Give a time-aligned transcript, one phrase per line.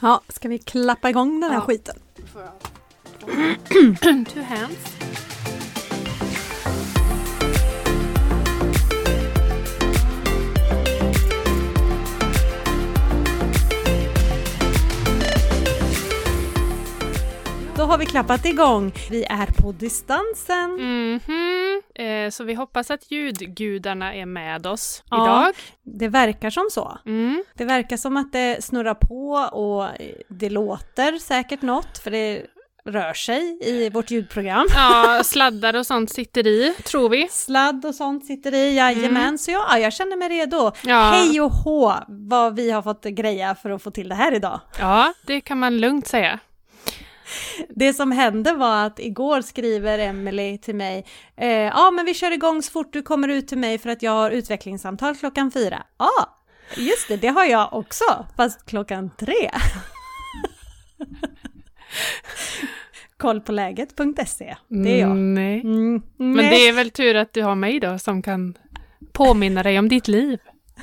[0.00, 1.60] Ja, ska vi klappa igång den här Ja.
[1.64, 1.96] skiten?
[4.24, 4.96] Two hands.
[17.76, 18.92] Då har vi klappat igång.
[19.10, 20.70] Vi är på distansen.
[20.74, 21.49] Mhm.
[22.00, 25.24] Eh, så vi hoppas att ljudgudarna är med oss Ja.
[25.24, 25.54] idag.
[25.82, 26.98] Det verkar som så.
[27.06, 27.44] Mm.
[27.54, 29.88] Det verkar som att det snurrar på och
[30.28, 32.42] det låter säkert något, för det
[32.84, 34.66] rör sig i vårt ljudprogram.
[34.74, 37.28] Ja, sladdar och sånt sitter i, tror vi.
[37.30, 39.38] Sladd och sånt sitter i, jajamän.
[39.38, 40.72] Så ja, jag känner mig redo.
[40.84, 41.10] Ja.
[41.14, 44.60] Hej och hå vad vi har fått greja för att få till det här idag.
[44.78, 46.38] Ja, det kan man lugnt säga.
[47.68, 52.30] Det som hände var att igår skriver Emily till mig, eh, ja men vi kör
[52.30, 55.82] igång så fort du kommer ut till mig för att jag har utvecklingssamtal klockan fyra.
[55.98, 56.38] Ja,
[56.76, 59.50] just det, det har jag också, fast klockan tre.
[63.16, 65.10] Kollpåläget.se, det är jag.
[65.10, 65.60] Mm, nej.
[65.60, 66.50] Mm, Men nej.
[66.50, 68.54] det är väl tur att du har mig då som kan
[69.12, 70.38] påminna dig om ditt liv,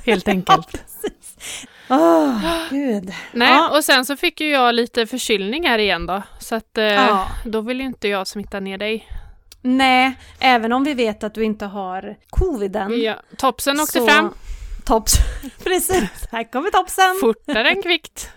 [0.05, 0.71] helt Ja, enkelt.
[0.71, 1.65] precis.
[1.89, 3.13] Åh, gud.
[3.31, 3.77] Nej, Ja.
[3.77, 7.27] och sen så fick ju jag lite förkylning här igen då, så att eh, Ja.
[7.45, 9.07] då vill ju inte jag smitta ner dig.
[9.61, 13.01] Nej, även om vi vet att du inte har coviden.
[13.01, 14.33] Ja, topsen åkte så- fram
[14.85, 15.13] Tops.
[15.63, 17.15] Precis, här kommer topsen.
[17.21, 18.31] fortare än kvickt.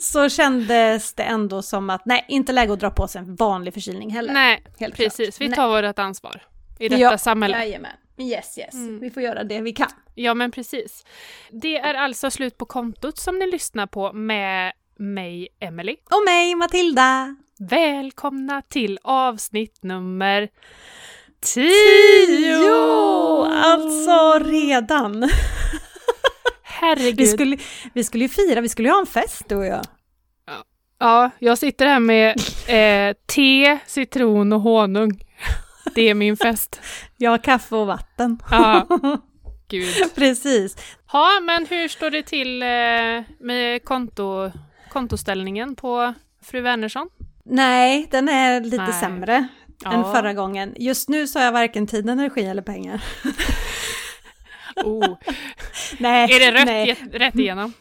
[0.00, 3.74] Så kändes det ändå som att, nej, inte läge att dra på sig en vanlig
[3.74, 4.32] förkylning heller.
[4.32, 5.36] Nej, Helt precis.
[5.36, 5.50] klart.
[5.50, 6.42] Vi tar vårt ansvar
[6.78, 7.56] i detta Ja, samhälle.
[7.58, 7.90] Jajamän.
[8.18, 8.74] Yes, yes.
[8.74, 9.00] Mm.
[9.00, 9.90] Vi får göra det vi kan.
[10.14, 11.04] Ja, men precis.
[11.50, 15.96] Det är alltså slut på kontot som ni lyssnar på med mig, Emily.
[16.04, 17.36] Och mig, Matilda.
[17.58, 20.48] Välkomna till avsnitt nummer
[21.54, 21.70] 10!
[22.66, 25.30] Jo, alltså redan.
[26.62, 27.16] Herregud.
[27.16, 27.58] Vi skulle,
[27.92, 29.84] vi skulle ju fira, vi skulle ju ha en fest du och jag.
[30.98, 32.30] Ja, jag sitter här med
[32.68, 35.24] eh, te, citron och honung.
[35.94, 36.80] Det är min fest.
[37.16, 38.42] Jag har kaffe och vatten.
[38.50, 38.86] Ja,
[39.68, 39.94] gud.
[40.14, 40.76] Precis.
[41.12, 42.68] Ja, men hur står det till eh,
[43.46, 44.52] med konto,
[44.88, 47.08] kontoställningen på fru Wernersson?
[47.44, 48.92] Nej, den är lite Nej.
[48.92, 50.12] sämre än Ja.
[50.14, 50.74] förra gången.
[50.78, 53.02] Just nu så har jag varken tid, energi eller pengar.
[54.84, 55.18] Oh.
[55.98, 57.08] Nej, Är det rött, nej.
[57.12, 57.72] rätt igenom?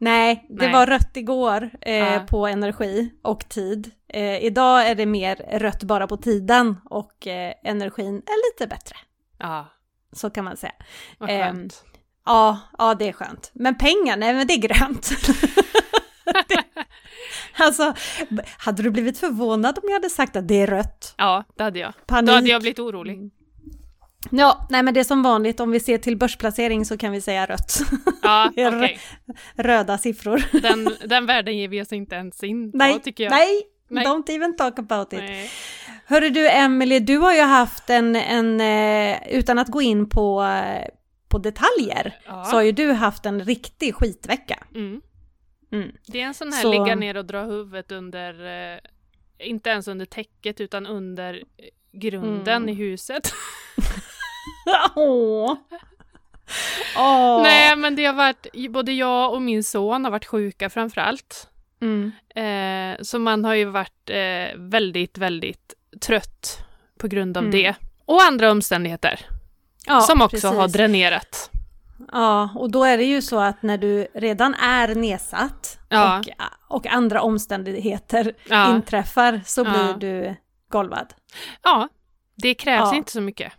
[0.00, 0.72] Nej, det Nej.
[0.72, 2.20] var rött igår eh, Ja.
[2.30, 3.90] på energi och tid.
[4.08, 8.96] Eh, idag är det mer rött bara på tiden och eh, energin är lite bättre.
[9.38, 9.66] Ja,
[10.12, 10.72] Så kan man säga.
[11.18, 11.84] vad Ehm, skönt.
[12.26, 13.50] Ja, ja det är skönt.
[13.52, 15.10] Men pengar, nej men det är grönt.
[16.48, 16.64] det,
[17.58, 17.94] alltså,
[18.58, 21.14] hade du blivit förvånad om jag hade sagt att det är rött?
[21.18, 21.92] Ja, det hade jag.
[22.06, 22.26] Panik.
[22.28, 23.30] Då hade jag blivit orolig.
[24.30, 27.20] Ja, nej men det är som vanligt, om vi ser till börsplacering så kan vi
[27.20, 27.78] säga rött.
[28.22, 28.98] Ja, okej.
[29.56, 30.42] Röda siffror.
[30.62, 33.30] Den, den världen ger vi oss inte ens in på, Nej, tycker jag.
[33.30, 34.06] nej, Nej.
[34.06, 35.18] don't even talk about it.
[35.18, 35.50] Nej.
[36.06, 40.46] Hörru du Emily, du har ju haft en, en eh, utan att gå in på,
[41.28, 42.44] på detaljer, Ja.
[42.44, 44.66] så har ju du haft en riktig skitvecka.
[44.74, 45.00] Mm.
[45.72, 45.90] Mm.
[46.06, 48.78] Det är en sån här Så- ligga ner och dra huvudet under, eh,
[49.48, 51.42] inte ens under täcket utan under
[51.98, 52.68] grunden Mm.
[52.68, 53.32] i huset.
[54.94, 55.54] Åh!
[56.96, 57.42] Åh!
[57.42, 61.48] Nej men det har varit, både jag och min son har varit sjuka framförallt.
[61.80, 62.12] Mm.
[62.34, 66.58] Eh, så man har ju varit eh, väldigt, väldigt trött
[66.98, 67.52] på grund av Mm.
[67.52, 67.74] det.
[68.04, 69.20] Och andra omständigheter
[69.86, 70.58] Ja, som också precis.
[70.58, 71.50] har dränerat.
[72.12, 76.18] Ja, och då är det ju så att när du redan är nedsatt Ja.
[76.18, 78.70] och, och andra omständigheter Ja.
[78.74, 80.34] inträffar så blir du
[80.68, 81.14] golvad.
[81.62, 81.88] Ja,
[82.34, 82.96] det krävs Ja.
[82.96, 83.52] inte så mycket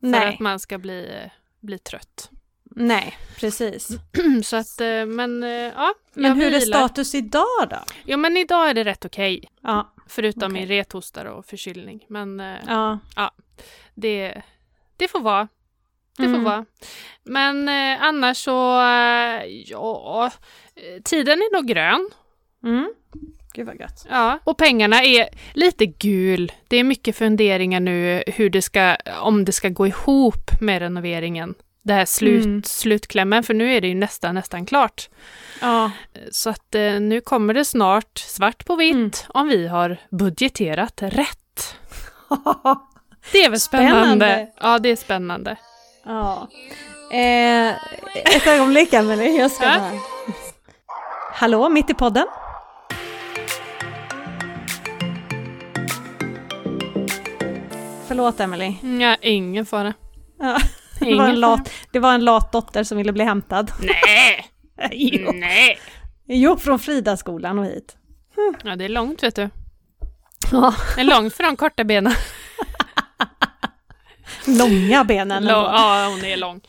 [0.00, 1.30] för Nej, att man ska bli,
[1.60, 2.30] bli trött.
[2.64, 3.88] nej, precis.
[4.44, 5.94] så att, eh, men eh, ja.
[6.14, 6.78] Men hur är vilar.
[6.78, 7.78] status idag då?
[8.04, 9.48] Jo men idag är det rätt okej.
[9.62, 10.60] Ja, Förutom Okej.
[10.60, 12.04] min rethostar och förkylning.
[12.08, 12.98] Men eh, ja.
[13.94, 14.42] det,
[14.96, 15.48] det får vara.
[16.16, 16.44] Det får Mm.
[16.44, 16.64] vara.
[17.22, 20.30] Men eh, annars så, eh, ja,
[20.74, 22.10] eh, tiden är nog grön.
[22.64, 22.94] Mm.
[23.56, 24.06] Gud vad gött.
[24.10, 24.38] Ja.
[24.44, 26.52] Och pengarna är lite gul.
[26.68, 31.54] Det är mycket funderingar nu hur det ska, om det ska gå ihop med renoveringen.
[31.82, 32.62] Det här slut, Mm.
[32.62, 35.08] slutklämmen, för nu är det ju nästan, nästan klart.
[35.60, 35.90] Ja,
[36.30, 39.10] Så att eh, nu kommer det snart svart på vitt Mm.
[39.28, 41.76] om vi har budgeterat rätt.
[43.32, 43.96] Det är väl Spännande.
[44.00, 44.46] spännande?
[44.60, 45.56] Ja, det är spännande.
[46.04, 46.48] ja.
[47.12, 47.68] Eh,
[48.36, 49.90] ett ögonblick Emelie, jag ska bara...
[51.32, 52.26] Hallå, mitt i podden?
[58.08, 58.76] Förlåt Emelie.
[59.00, 59.94] Ja, ingen fara.
[60.38, 60.58] Ja.
[60.98, 63.72] Det, var Ingen en lat, det var en lat dotter som ville bli hämtad.
[63.80, 64.46] Nej!
[64.92, 65.32] Jo.
[65.32, 65.78] Nej!
[66.28, 67.96] Jo, från Fridaskolan och hit.
[68.64, 69.50] Ja, det är långt vet du.
[70.52, 72.12] Ja, Det är långt för de korta benen.
[74.46, 75.44] långa benen.
[75.44, 76.60] Lång, ja, hon är lång.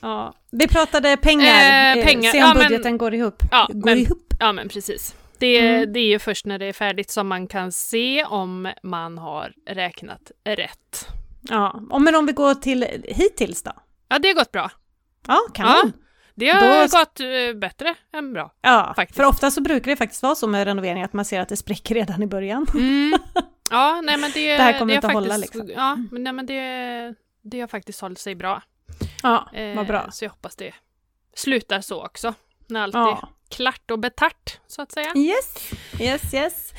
[0.00, 0.34] Ja.
[0.52, 3.42] Vi pratade pengar, Eh, eh, pengar, se om ja, men- budgeten går ihop.
[3.50, 4.34] Ja, går men- ihop.
[4.38, 5.14] Ja, men precis.
[5.42, 5.92] Det, Mm.
[5.92, 9.52] det är ju först när det är färdigt som man kan se om man har
[9.66, 11.06] räknat rätt.
[11.42, 13.72] Ja, och men om vi går till hittills då?
[14.08, 14.70] Ja, det har gått bra.
[15.26, 15.92] Ja, kanon.
[16.34, 18.52] Det har Då- gått eh, bättre än bra.
[18.62, 19.16] Ja, Faktiskt.
[19.16, 21.56] för ofta så brukar det faktiskt vara så med renovering att man ser att det
[21.56, 22.66] spricker redan i början.
[22.74, 23.18] Mm.
[23.70, 25.68] Ja, nej men det, Det här kommer har inte faktiskt, hålla, liksom.
[25.76, 28.62] Ja, men, nej, men det, det har faktiskt hållit sig bra.
[29.22, 30.06] Ja, Eh, vad bra.
[30.10, 30.74] Så jag hoppas det
[31.36, 32.34] slutar så också.
[32.68, 33.28] När allt Ja.
[33.52, 35.12] Klart och betart, så att säga.
[35.16, 35.54] Yes,
[36.00, 36.72] yes, yes.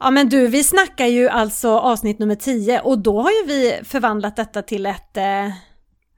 [0.00, 3.80] Ja men du, vi snackar ju alltså avsnitt nummer 10 och då har ju vi
[3.84, 5.50] förvandlat detta till ett eh,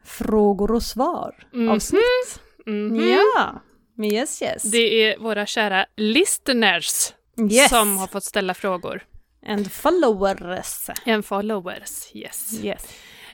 [0.05, 1.69] frågor och svar Mhm.
[1.69, 2.41] avsnitt.
[2.67, 3.09] Mhm.
[3.11, 3.63] Ja,
[4.05, 4.63] yes, yes.
[4.63, 7.13] Det är våra kära listeners
[7.51, 7.69] yes.
[7.71, 9.03] som har fått ställa frågor.
[9.47, 10.91] And followers.
[11.07, 12.65] En followers, yes.
[12.65, 12.87] Yes.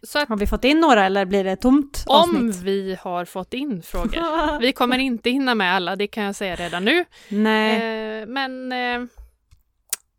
[0.06, 2.56] Så att Har vi fått in några eller blir det tomt om avsnitt?
[2.62, 6.54] vi har fått in frågor, vi kommer inte hinna med alla, det kan jag säga
[6.56, 7.04] redan nu.
[7.28, 7.74] Nej.
[8.20, 8.96] Eh, men eh,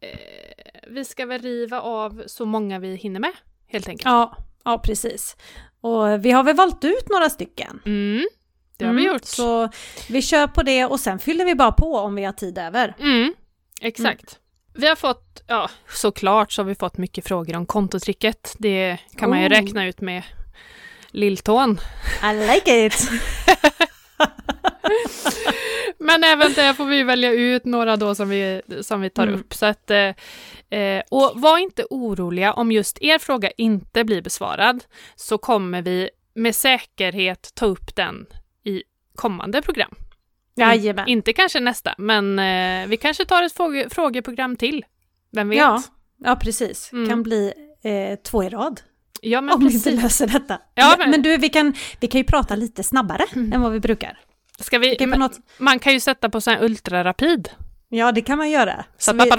[0.02, 0.20] eh,
[0.88, 3.32] vi ska väl riva av så många vi hinner med,
[3.68, 4.06] helt enkelt.
[4.06, 5.36] Ja, ja, precis.
[5.82, 7.80] Och vi har väl valt ut några stycken.
[7.86, 8.28] Mm,
[8.78, 9.26] det har vi Mm, gjort.
[9.26, 9.70] Så
[10.10, 12.96] vi kör på det och sen fyller vi bara på om vi har tid över.
[13.00, 13.34] Mm,
[13.82, 14.40] exakt.
[14.78, 18.56] Vi har fått, ja såklart så har vi fått mycket frågor om kontotricket.
[18.60, 19.50] Det kan man ju Oh.
[19.50, 20.24] räkna ut med
[21.12, 21.80] lilltån.
[22.24, 23.10] I like it!
[26.00, 29.40] Men även där får vi välja ut några då som vi, som vi tar Mm.
[29.40, 29.54] upp.
[29.54, 30.14] Så att, eh,
[30.80, 34.84] eh, och var inte oroliga om just er fråga inte blir besvarad,
[35.16, 38.26] så kommer vi med säkerhet ta upp den
[38.64, 38.84] i
[39.16, 39.96] kommande program.
[40.58, 41.08] Jajamän.
[41.08, 44.86] Inte kanske nästa, men eh, vi kanske tar ett fråge, frågeprogram till.
[45.32, 45.58] Vem vet?
[45.58, 45.84] Ja,
[46.24, 46.92] ja precis.
[46.92, 47.10] Mm.
[47.10, 48.82] Kan bli eh, två i rad
[49.22, 50.04] Ja, men om vi inte precis.
[50.04, 50.62] löser detta.
[50.76, 51.22] Ja, men- men...
[51.22, 53.54] du, vi kan, vi kan ju prata lite snabbare Mm.
[53.54, 54.20] än vad vi brukar.
[54.60, 55.40] Ska vi, kan något...
[55.58, 57.50] man kan ju sätta på sån här ultrarapid.
[57.90, 58.86] Ja, det kan man göra.
[58.98, 59.30] Så vi, vi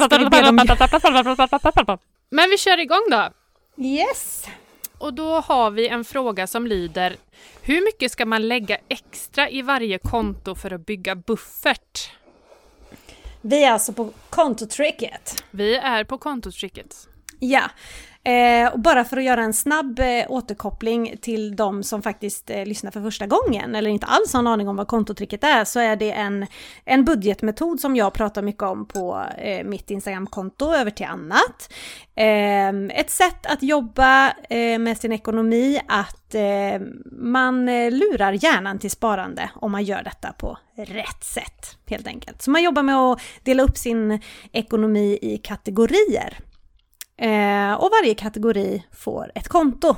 [1.84, 1.98] dem...
[2.30, 3.28] Men vi kör igång då.
[3.84, 4.46] Yes!
[4.98, 7.16] Och då har vi en fråga som lyder
[7.62, 12.10] Hur mycket ska man lägga extra i varje konto för att bygga buffert?
[13.40, 15.44] Vi är alltså på kontotricket.
[15.50, 17.08] Vi är på kontotricket.
[17.38, 17.62] Ja,
[18.28, 22.64] eh, och bara för att göra en snabb eh, återkoppling till de som faktiskt eh,
[22.64, 25.80] lyssnar för första gången eller inte alls har en aning om vad kontotricket är så
[25.80, 26.46] är det en,
[26.84, 31.72] en budgetmetod som jag pratar mycket om på eh, mitt Instagramkonto över till annat.
[32.14, 36.80] Eh, ett sätt att jobba eh, med sin ekonomi, att eh,
[37.12, 42.42] man eh, lurar hjärnan till sparande om man gör detta på rätt sätt helt enkelt.
[42.42, 44.20] Så man jobbar med att dela upp sin
[44.52, 46.38] ekonomi i kategorier.
[47.18, 49.96] Eh, och varje kategori får ett konto.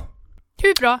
[0.61, 0.99] Hur bra?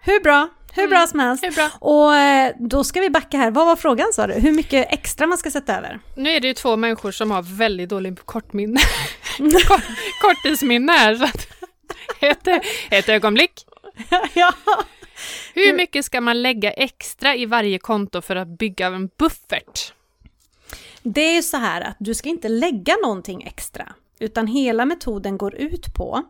[0.00, 0.48] Hur bra?
[0.74, 1.54] Hur bra Mm, som helst.
[1.54, 1.70] Bra?
[1.80, 3.50] Och eh, då ska vi backa här.
[3.50, 4.34] Vad var frågan sa du?
[4.34, 6.00] Hur mycket extra man ska sätta över?
[6.16, 8.80] Nu är det ju två människor som har väldigt dåligt kortminne.
[9.68, 9.82] Kort,
[10.22, 11.14] korttidsminne här.
[11.14, 11.48] Så att,
[12.20, 13.52] ett, ett ögonblick.
[14.34, 14.52] ja.
[15.54, 19.92] Hur mycket ska man lägga extra i varje konto för att bygga en buffert?
[21.02, 23.92] Det är ju så här att du ska inte lägga någonting extra.
[24.22, 26.22] Utan hela metoden går ut på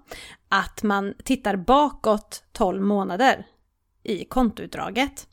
[0.49, 3.47] att man tittar bakåt 12 månader
[4.03, 5.27] i kontoutdraget.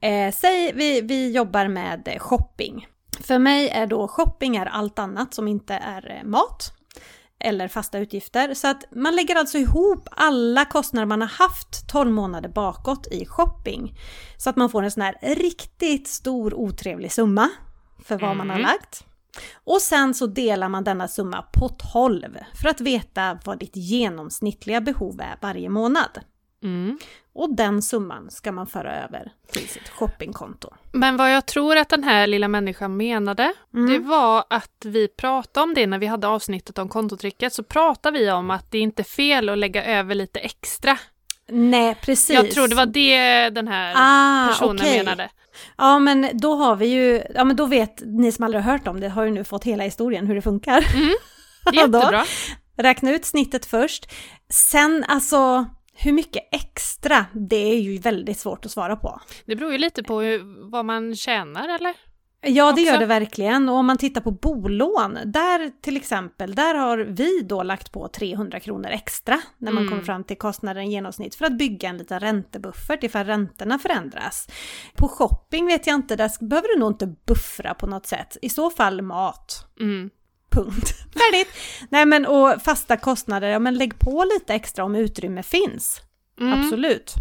[0.00, 2.86] Eh, säg vi, vi jobbar med eh, shopping.
[3.20, 6.72] För mig är då shopping är allt annat som inte är eh, mat
[7.44, 8.54] eller fasta utgifter.
[8.54, 13.26] Så att man lägger alltså ihop alla kostnader man har haft 12 månader bakåt i
[13.26, 13.94] shopping.
[14.36, 17.48] Så att man får en sån här riktigt stor otrevlig summa
[18.04, 18.68] för vad man har Mm.
[18.70, 19.04] lagt.
[19.64, 24.80] Och sen så delar man denna summa på 12 för att veta vad ditt genomsnittliga
[24.80, 26.18] behov är varje månad.
[26.62, 26.98] Mm.
[27.32, 30.70] Och den summan ska man föra över till sitt shoppingkonto.
[30.92, 33.92] Men vad jag tror att den här lilla människan menade, Mm.
[33.92, 38.18] det var att vi pratade om det när vi hade avsnittet om kontotricket, så pratade
[38.18, 40.98] vi om att det inte är fel att lägga över lite extra.
[41.48, 42.34] Nej, precis.
[42.34, 44.98] Jag tror det var det den här ah, personen okej.
[44.98, 45.30] menade.
[45.78, 48.88] Ja, men då har vi ju, ja men då vet ni som aldrig har hört
[48.88, 50.84] om det, har ju nu fått hela historien hur det funkar.
[51.72, 52.24] Jättebra.
[52.76, 54.12] Räkna ut snittet först.
[54.48, 59.20] Sen alltså, hur mycket extra, det är ju väldigt svårt att svara på.
[59.46, 61.94] Det beror ju lite på hur, vad man tjänar eller?
[62.42, 63.00] Ja, det gör också.
[63.00, 63.68] det verkligen.
[63.68, 68.08] Och om man tittar på bolån, där till exempel, där har vi då lagt på
[68.08, 69.90] 300 kronor extra när man Mm.
[69.90, 74.48] kommer fram till kostnaden i genomsnitt för att bygga en liten räntebuffert ifall räntorna förändras.
[74.96, 78.36] På shopping vet jag inte, där behöver du nog inte buffra på något sätt.
[78.42, 79.66] I så fall mat.
[79.80, 80.10] Mm.
[80.50, 80.88] Punkt.
[81.12, 81.48] Färdigt!
[81.88, 86.00] Nej men och fasta kostnader, ja men lägg på lite extra om utrymme finns.
[86.40, 86.60] Mm.
[86.60, 87.14] Absolut.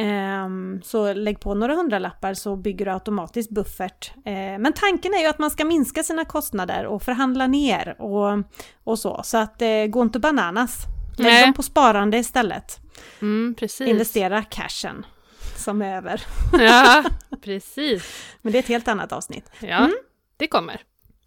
[0.00, 4.12] Ehm, så lägg på några hundralappar så bygger du automatiskt buffert.
[4.24, 8.38] Ehm, men tanken är ju att man ska minska sina kostnader och förhandla ner och,
[8.84, 9.20] och så.
[9.24, 10.78] Så att eh, gå inte bananas.
[11.18, 11.42] Lägg Nej.
[11.44, 12.78] dem på sparande istället.
[13.22, 13.54] Mm.
[13.80, 15.06] Investera cashen
[15.56, 16.22] som är över.
[16.58, 17.04] Ja,
[17.44, 18.24] precis.
[18.42, 19.50] Men det är ett helt annat avsnitt.
[19.60, 19.92] Ja, Mm.
[20.36, 20.80] det kommer.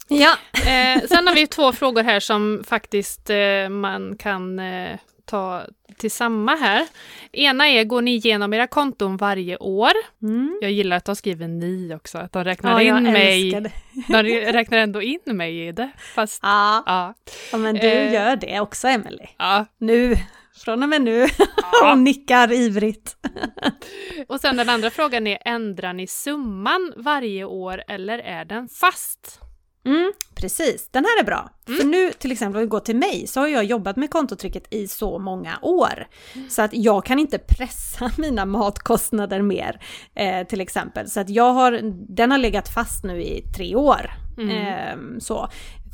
[0.07, 0.35] Ja.
[0.53, 5.65] Eh, sen har vi två frågor här som faktiskt eh, man kan eh, ta
[5.97, 6.87] till samma här.
[7.31, 9.91] Ena är, går ni igenom era konton varje år?
[10.21, 10.57] Mm.
[10.61, 13.51] Jag gillar att de skriver ni också, att de räknar Ja, in mig.
[14.07, 15.91] De räknar ändå in mig i det.
[16.15, 17.13] Fast, Ja, ja.
[17.51, 18.13] ja, men du Eh.
[18.13, 19.29] gör det också Emelie.
[19.37, 19.65] ja.
[19.77, 20.15] Nu,
[20.65, 21.19] från och med nu.
[21.37, 21.45] Ja.
[21.89, 23.15] Hon nickar ivrigt.
[24.27, 29.39] Och sen den andra frågan är, ändrar ni summan varje år eller är den fast?
[29.85, 31.49] Mm, precis, den här är bra.
[31.65, 34.73] För nu till exempel om vi går till mig så har jag jobbat med kontotricket
[34.73, 36.07] i så många år.
[36.49, 39.81] Så att jag kan inte pressa mina matkostnader mer
[40.15, 41.09] eh, till exempel.
[41.09, 41.79] Så att jag har,
[42.15, 44.11] den har legat fast nu i tre år.
[44.51, 45.49] Eh, så.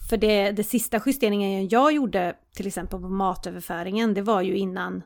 [0.10, 5.04] För det, det sista justeringen jag gjorde till exempel på matöverföringen det var ju innan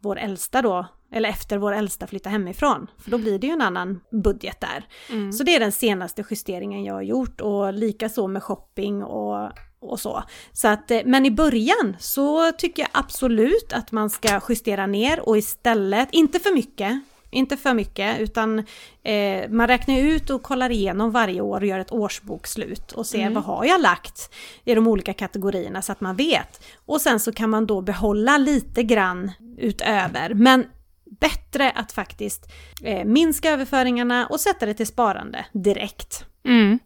[0.00, 2.86] vår äldsta då, eller efter vår äldsta flyttade hemifrån.
[2.98, 4.86] För då blir det ju en annan budget där.
[5.10, 5.32] Mm.
[5.32, 9.50] Så det är den senaste justeringen jag har gjort och likaså med shopping och,
[9.80, 10.22] och så.
[10.52, 15.28] så att, eh, men i början så tycker jag absolut att man ska justera ner
[15.28, 17.00] och istället, inte för mycket,
[17.36, 18.58] inte för mycket, utan
[19.02, 23.30] eh, man räknar ut och kollar igenom varje år och gör ett årsbokslut och ser
[23.30, 26.64] vad har jag lagt i de olika kategorierna så att man vet.
[26.86, 30.34] Och sen så kan man då behålla lite grann utöver.
[30.34, 30.66] Men
[31.20, 32.52] bättre att faktiskt
[32.82, 36.24] eh, minska överföringarna och sätta det till sparande direkt.
[36.44, 36.78] Mm.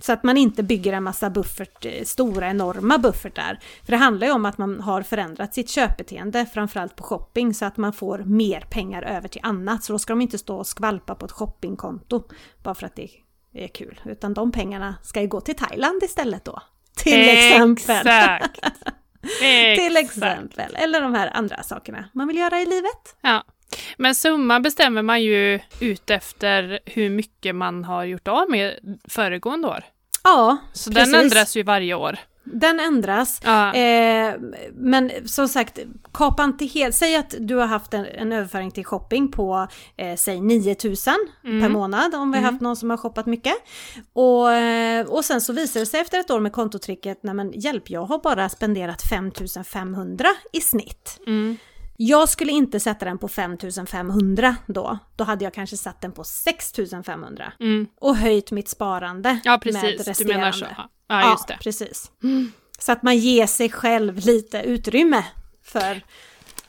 [0.00, 3.58] Så att man inte bygger en massa buffert, eh, stora enorma buffertar.
[3.84, 7.64] För det handlar ju om att man har förändrat sitt köpbeteende, framförallt på shopping, så
[7.64, 9.84] att man får mer pengar över till annat.
[9.84, 12.22] Så då ska de inte stå och skvalpa på ett shoppingkonto
[12.62, 13.08] bara för att det
[13.52, 14.00] är kul.
[14.04, 16.62] Utan de pengarna ska ju gå till Thailand istället då.
[16.96, 17.96] Till exempel.
[17.96, 18.60] Exakt.
[19.40, 20.16] Till Exakt.
[20.16, 20.76] exempel.
[20.76, 23.16] Eller de här andra sakerna man vill göra i livet.
[23.20, 23.44] Ja.
[23.96, 28.74] Men summa bestämmer man ju ut efter hur mycket man har gjort av med
[29.08, 29.84] föregående år.
[30.24, 31.12] Ja, Så precis.
[31.12, 32.18] den ändras ju varje år.
[32.52, 33.40] Den ändras.
[33.44, 33.74] Ja.
[33.74, 34.34] Eh,
[34.74, 35.78] men som sagt,
[36.12, 36.94] kapa inte helt.
[36.94, 41.60] Säg att du har haft en, en överföring till shopping på, eh, säg 9000 Mm.
[41.62, 43.54] per månad om vi har haft någon som har shoppat mycket.
[44.12, 47.52] Och, eh, och sen så visar det sig efter ett år med kontotricket, nej men
[47.52, 51.20] hjälp, jag har bara spenderat 5500 i snitt.
[51.26, 51.56] Mm.
[51.96, 54.98] Jag skulle inte sätta den på 5500 då.
[55.16, 57.86] Då hade jag kanske satt den på 6500 Mm.
[58.00, 59.82] och höjt mitt sparande Ja, med precis.
[60.04, 60.34] Du resterande.
[60.36, 60.66] menar så.
[60.76, 61.58] Ja, Ja, just det.
[61.62, 62.10] precis.
[62.78, 65.24] Så att man ger sig själv lite utrymme
[65.64, 66.02] för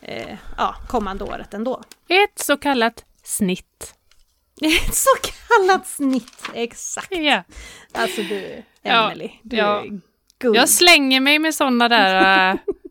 [0.01, 1.84] eh, ja, kommande året ändå.
[2.10, 3.93] Ett så kallat snitt.
[4.62, 7.07] Ett så kallat snitt, exakt.
[7.12, 7.43] Ja.
[7.91, 9.81] Alltså du, Ja, Emelie, du ja.
[9.84, 10.00] är
[10.39, 10.55] guld.
[10.57, 12.57] Jag slänger mig med sådana där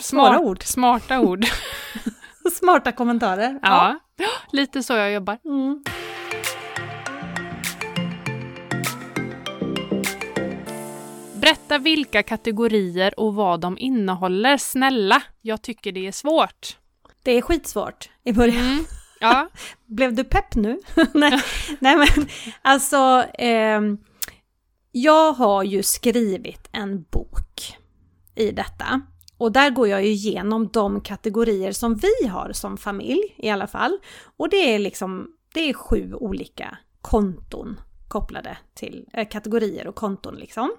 [0.00, 0.62] smart, ord.
[0.62, 1.46] smarta ord.
[2.52, 3.58] Smarta kommentarer.
[3.62, 3.98] Ja.
[4.52, 5.38] lite så jag jobbar.
[5.44, 5.84] Mm.
[11.40, 14.56] Berätta vilka kategorier och vad de innehåller.
[14.56, 16.76] Snälla, jag tycker det är svårt.
[17.22, 18.66] Det är skitsvårt i början.
[18.66, 18.84] Mm.
[19.20, 19.48] Ja.
[19.86, 20.80] Blev du pepp nu?
[21.14, 21.42] nej,
[21.78, 22.28] nej men
[22.62, 23.98] alltså, ehm,
[24.92, 27.76] jag har ju skrivit en bok
[28.34, 29.00] i detta.
[29.38, 33.66] Och där går jag ju igenom de kategorier som vi har som familj i alla
[33.66, 33.98] fall.
[34.36, 40.34] Och det är liksom, det är sju olika konton kopplade till eh, kategorier och konton
[40.34, 40.70] liksom.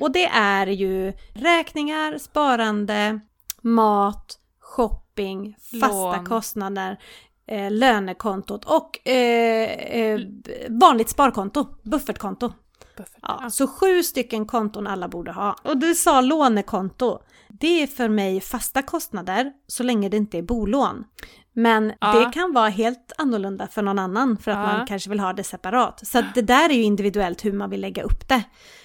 [0.00, 3.20] Och det är ju räkningar, sparande,
[3.62, 6.26] mat, shopping, fasta Lån.
[6.26, 6.98] kostnader,
[7.46, 10.20] eh, lönekontot och eh, eh,
[10.68, 12.52] vanligt sparkonto, buffertkonto.
[12.96, 13.18] Buffert.
[13.22, 15.56] Ja, så sju stycken konton alla borde ha.
[15.62, 17.18] Och du sa lånekonto.
[17.60, 21.04] Det är för mig fasta kostnader så länge det inte är bolån.
[21.52, 22.12] Men Ja.
[22.18, 24.76] det kan vara helt annorlunda för någon annan för att Ja.
[24.76, 26.06] man kanske vill ha det separat.
[26.06, 28.42] Så det där är ju individuellt hur man vill lägga upp det.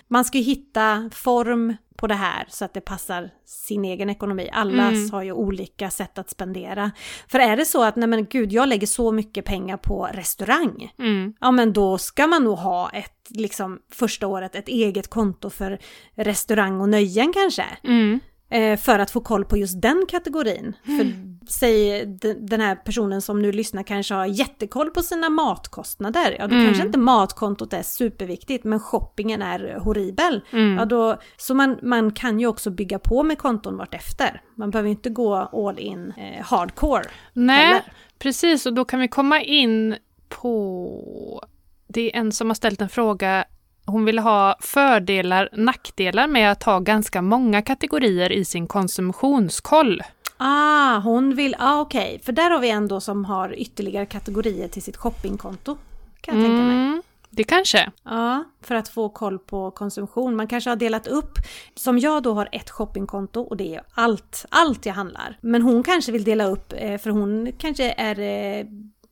[0.08, 4.50] Man ska ju hitta form på det här så att det passar sin egen ekonomi.
[4.54, 5.12] Alla Mm.
[5.12, 6.92] har ju olika sätt att spendera.
[7.28, 10.92] För är det så att, nej men gud, jag lägger så mycket pengar på restaurang.
[11.00, 11.34] Mm.
[11.42, 15.80] Ja men då ska man nog ha ett, liksom första året, ett eget konto för
[16.16, 17.66] restaurang och nöjen kanske.
[17.84, 18.20] Mm.
[18.52, 20.76] Eh, för att få koll på just den kategorin.
[20.86, 26.36] För säg de- den här personen som nu lyssnar kanske har jättekoll på sina matkostnader.
[26.40, 26.68] Ja då Mm.
[26.68, 30.42] kanske inte matkontot är superviktigt men shoppingen är horribel.
[30.52, 30.78] Mm.
[30.78, 34.42] Ja, då, så man, man kan ju också bygga på med konton vartefter.
[34.56, 37.04] Man behöver inte gå all in eh, hardcore.
[37.34, 37.82] Nej, heller.
[38.20, 38.66] precis.
[38.66, 39.96] Och då kan vi komma in
[40.30, 41.44] på...
[41.88, 43.46] Det är en som har ställt en fråga.
[43.92, 50.02] Hon vill ha fördelar, nackdelar med att ha ganska många kategorier i sin konsumtionskoll.
[50.38, 54.68] Ah, hon vill, ah okej, för där har vi en då som har ytterligare kategorier
[54.68, 55.78] till sitt shoppingkonto.
[56.22, 56.76] Kan jag tänka mig.
[56.76, 57.92] Mm, det kanske.
[58.04, 60.36] Ja, för att få koll på konsumtion.
[60.36, 61.34] Man kanske har delat upp,
[61.76, 65.38] som jag då har ett shoppingkonto och det är allt, allt jag handlar.
[65.42, 68.66] Men hon kanske vill dela upp, eh, för hon kanske är eh,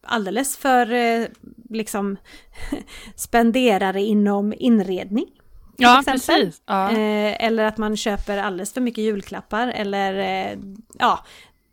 [0.04, 1.26] alldeles för eh,
[1.70, 2.18] liksom
[3.16, 5.26] spenderare inom inredning.
[5.26, 5.36] till
[5.78, 6.20] Ja, exempel.
[6.46, 6.62] precis.
[6.66, 6.92] Ja.
[6.92, 10.14] Eh, eller att man köper alldeles för mycket julklappar eller
[10.52, 10.58] eh,
[11.00, 11.26] ja,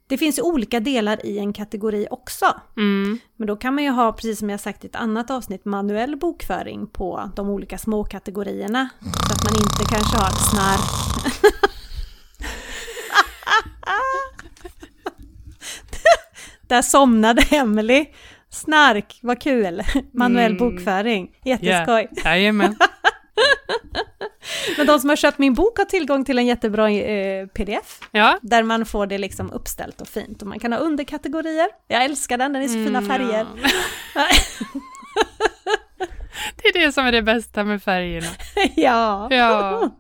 [0.09, 2.47] det finns ju olika delar i en kategori också.
[2.77, 3.19] Mm.
[3.37, 6.17] Men då kan man ju ha, precis som jag sagt i ett annat avsnitt, manuell
[6.17, 8.89] bokföring på de olika små kategorierna.
[9.03, 10.91] Så att man inte kanske har snark.
[16.67, 18.07] Där somnade Emily.
[18.51, 19.83] Snark, vad kul!
[20.15, 20.59] Manuell Mm.
[20.59, 22.09] bokföring, jätteskoj.
[22.25, 22.77] Jajamän.
[24.77, 28.01] Men de som har köpt min bok har tillgång till en jättebra eh, pdf.
[28.11, 28.39] Ja.
[28.43, 30.43] Där man får det liksom uppställt och fint.
[30.43, 31.69] Och man kan ha underkategorier.
[31.89, 33.47] Jag älskar den, den är så fina Mm, färger.
[34.15, 34.27] ja.
[36.63, 38.27] det är det som är det bästa med färgerna.
[38.77, 39.29] ja.
[39.31, 39.91] Ja.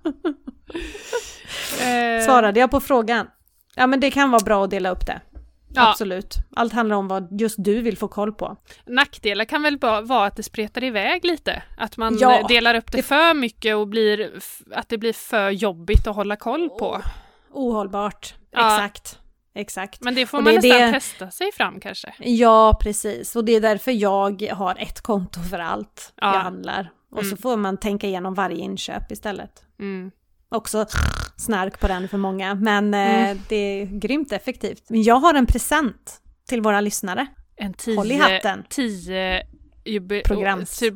[1.81, 3.27] Eh, Svarade jag på frågan?
[3.75, 5.21] Ja men det kan vara bra att dela upp det.
[5.77, 5.91] Ja.
[5.91, 6.35] Absolut.
[6.57, 8.57] Allt handlar om vad just du vill få koll på.
[8.87, 11.63] Nackdelar kan väl bara vara att det spretar iväg lite.
[11.77, 14.33] Att man Ja, delar upp det, för mycket och blir,
[14.75, 17.03] att det blir för jobbigt att hålla koll på.
[17.53, 18.35] Ohållbart.
[18.51, 18.75] Ja.
[18.77, 19.19] Exakt.
[19.55, 20.01] Exakt.
[20.01, 22.15] Men det får Och man det nästan det- testa sig fram kanske.
[22.19, 23.37] Ja, precis.
[23.37, 26.35] Och det är därför jag har ett konto för allt Ja.
[26.35, 26.91] jag handlar.
[27.11, 27.39] Och så Mm.
[27.39, 29.65] får man tänka igenom varje inköp istället.
[29.81, 30.11] Mm.
[30.49, 30.87] Också
[31.37, 33.39] snark på den för många, men eh, Mm.
[33.49, 34.83] det är grymt effektivt.
[34.89, 37.27] Men jag har en present till våra lyssnare.
[37.57, 38.65] En tio, Håll i hatten.
[38.69, 39.43] Tio
[39.85, 40.83] jubi- Programs.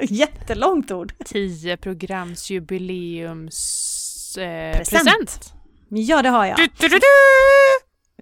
[0.00, 1.12] Jättelångt ord.
[1.24, 3.58] tio programs jubileums
[4.38, 5.04] eh, Present.
[5.04, 5.54] present.
[5.88, 6.56] Ja, det har jag.
[6.56, 7.00] Du, du, du!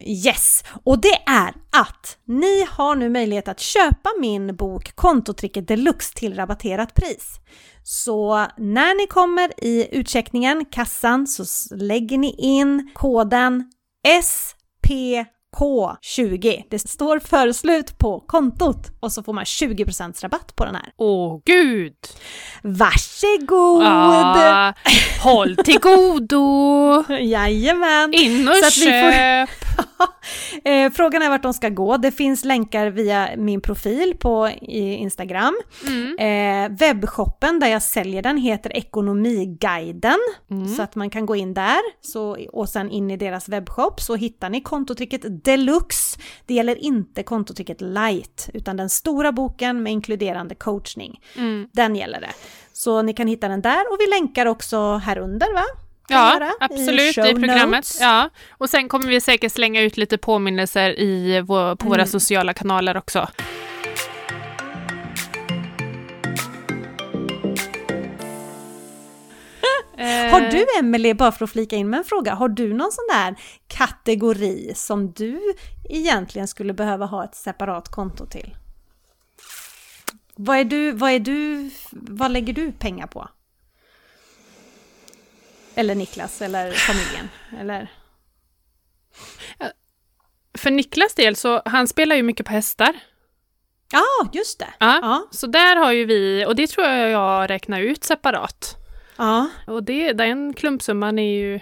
[0.00, 0.64] Yes!
[0.84, 6.34] Och det är att ni har nu möjlighet att köpa min bok Kontotricket Deluxe till
[6.34, 7.40] rabatterat pris.
[7.82, 13.64] Så när ni kommer i utcheckningen, kassan, så lägger ni in koden
[14.08, 16.62] SPK20.
[16.70, 20.92] Det står förslut på kontot och så får man 20% rabatt på den här.
[20.96, 21.94] Åh gud!
[22.62, 23.82] Varsågod!
[23.84, 24.74] Ah,
[25.22, 27.04] håll till godo!
[27.20, 28.14] Jajamän!
[28.14, 29.48] In och Så köp!
[30.64, 31.96] Eh, frågan är vart de ska gå.
[31.96, 35.56] Det finns länkar via min profil på Instagram.
[35.86, 36.18] Mm.
[36.18, 40.18] Eh, webbshoppen där jag säljer den heter Ekonomiguiden.
[40.50, 40.68] Mm.
[40.68, 44.16] Så att man kan gå in där så, och sen in i deras webbshop så
[44.16, 46.18] hittar ni kontotricket deluxe.
[46.46, 51.20] Det gäller inte kontotricket light utan den stora boken med inkluderande coachning.
[51.36, 51.68] Mm.
[51.72, 52.32] Den gäller det.
[52.72, 55.64] Så ni kan hitta den där och vi länkar också här under va?
[56.08, 57.70] Ja, absolut, i, show programmet.
[57.70, 57.98] notes.
[58.00, 58.30] Ja.
[58.50, 62.06] Och sen kommer vi säkert slänga ut lite påminnelser i vår, på våra Mm.
[62.06, 63.28] sociala kanaler också.
[69.98, 72.92] Eh, Har du Emelie, bara för att flika in med en fråga, har du någon
[72.92, 73.34] sån där
[73.68, 75.40] kategori som du
[75.90, 78.56] egentligen skulle behöva ha ett separat konto till?
[80.34, 83.28] Vad är du, vad är du, vad lägger du pengar på?
[85.78, 87.28] Eller Niklas, eller familjen,
[87.60, 87.88] eller?
[90.58, 92.96] För Niklas del så, han spelar ju mycket på hästar.
[93.92, 94.68] Ja, just det.
[94.78, 94.98] Ja.
[95.02, 98.76] Ja, Så där har ju vi, och det tror jag jag räknar ut separat.
[99.16, 99.48] ja.
[99.66, 101.60] Och det, den klumpsumman är ju...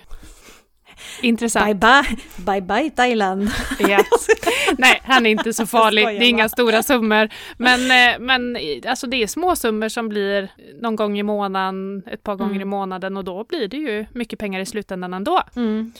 [1.22, 1.66] Intressant.
[1.66, 3.50] Bye bye, bye bye Thailand.
[3.78, 3.98] Ja.
[4.78, 6.06] Nej, han är inte så farlig.
[6.06, 7.28] Det är inga stora summor.
[7.56, 7.80] Men,
[8.14, 10.48] eh, men eh, alltså det är små summor som blir
[10.80, 12.62] någon gång i månaden, ett par gånger Mm.
[12.62, 15.42] i månaden och då blir det ju mycket pengar i slutändan ändå.
[15.56, 15.92] Mm.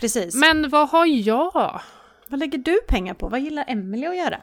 [0.00, 0.34] Precis.
[0.34, 1.80] Men vad har jag?
[2.28, 3.28] Vad lägger du pengar på?
[3.28, 4.40] Vad gillar Emelie att göra?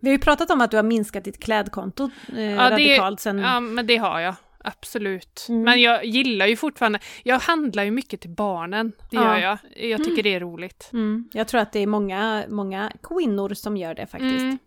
[0.00, 3.20] Vi har ju pratat om att du har minskat ditt klädkonto eh, Ja, det- radikalt
[3.20, 3.38] sen...
[3.38, 4.34] Ja, men det har jag.
[4.64, 5.46] Absolut.
[5.48, 5.62] Mm.
[5.62, 8.92] Men jag gillar ju fortfarande, jag handlar ju mycket till barnen.
[9.10, 9.24] Det Ja.
[9.24, 9.58] gör jag.
[9.90, 10.90] Jag tycker det är roligt.
[10.92, 11.28] Mm.
[11.32, 14.40] Jag tror att det är många, många kvinnor som gör det faktiskt.
[14.42, 14.58] Mm.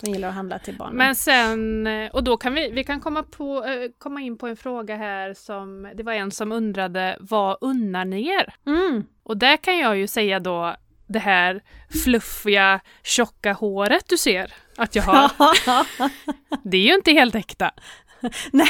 [0.00, 0.96] Som gillar att handla till barnen.
[0.96, 4.56] Men sen, och då kan vi, vi kan komma, på, eh, komma in på en
[4.56, 8.54] fråga här som, det var en som undrade, vad unnar ni er?
[8.66, 9.04] Mm.
[9.22, 11.62] Och där kan jag ju säga då det här
[12.04, 15.30] fluffiga, tjocka håret du ser att jag har.
[16.70, 17.70] Det är ju inte helt äkta.
[18.52, 18.68] Nej!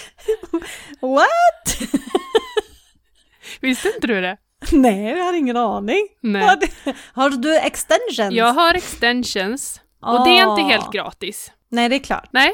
[1.00, 1.90] What?
[3.60, 4.36] Visste inte du det?
[4.72, 6.08] Nej, jag har ingen aning.
[6.20, 6.42] Nej.
[6.42, 6.66] Har du,
[7.12, 8.34] har du extensions?
[8.34, 10.68] Jag har extensions och det är inte Ah.
[10.68, 11.52] helt gratis.
[11.68, 12.28] Nej, det är klart.
[12.30, 12.52] Nej.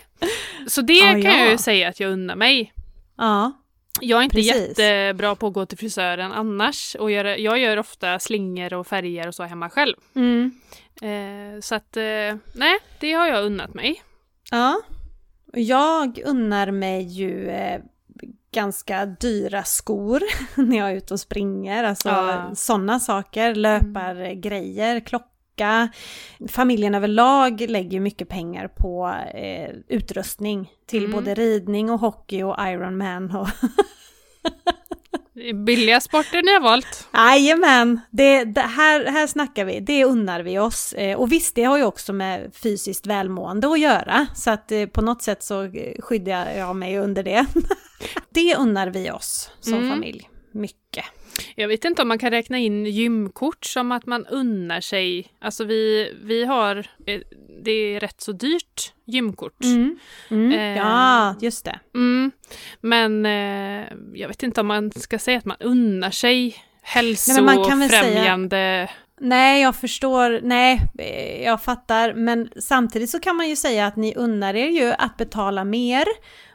[0.68, 1.38] Så det Ah, kan ja.
[1.38, 2.72] jag ju säga att jag unnar mig.
[3.18, 3.52] Ja.
[4.00, 4.78] Jag är inte Precis.
[4.78, 9.28] jättebra på att gå till frisören annars och göra, jag gör ofta slingor och färger
[9.28, 9.96] och så hemma själv.
[10.16, 10.61] Mm.
[11.02, 14.02] Eh, så att, eh, nej, det har jag unnat mig.
[14.50, 14.81] Ja.
[14.87, 15.01] Och
[15.52, 17.80] Jag unnar mig ju eh,
[18.54, 20.20] ganska dyra skor
[20.62, 21.84] när jag är ute och springer.
[21.84, 22.50] Alltså Ja.
[22.54, 25.88] sådana saker, löpargrejer, klocka.
[26.48, 31.12] Familjen överlag lägger ju mycket pengar på eh, utrustning till Mm.
[31.16, 33.48] både ridning och hockey och Ironman och
[35.66, 37.09] Billiga sporter ni har valt.
[37.14, 40.92] Jajamän, det, det, här, här snackar vi, det unnar vi oss.
[40.92, 44.87] Eh, och visst, det har ju också med fysiskt välmående att göra, så att eh,
[44.87, 47.46] på något sätt så eh, skyddar jag mig under det.
[48.31, 49.90] det unnar vi oss som Mm.
[49.90, 51.05] familj, mycket.
[51.57, 55.27] Jag vet inte om man kan räkna in gymkort som att man unnar sig.
[55.40, 57.21] Alltså vi, vi har, eh,
[57.64, 59.64] det är rätt så dyrt gymkort.
[59.64, 59.99] Mm.
[60.31, 60.53] Mm.
[60.53, 61.79] Eh, ja, just det.
[61.95, 62.31] Mm.
[62.81, 68.90] Men eh, jag vet inte om man ska säga att man unnar sig säga- hälsofrämjande.
[69.21, 73.97] Nej, jag förstår, nej, eh, jag fattar, men samtidigt så kan man ju säga att
[73.97, 76.05] ni unnar er ju att betala mer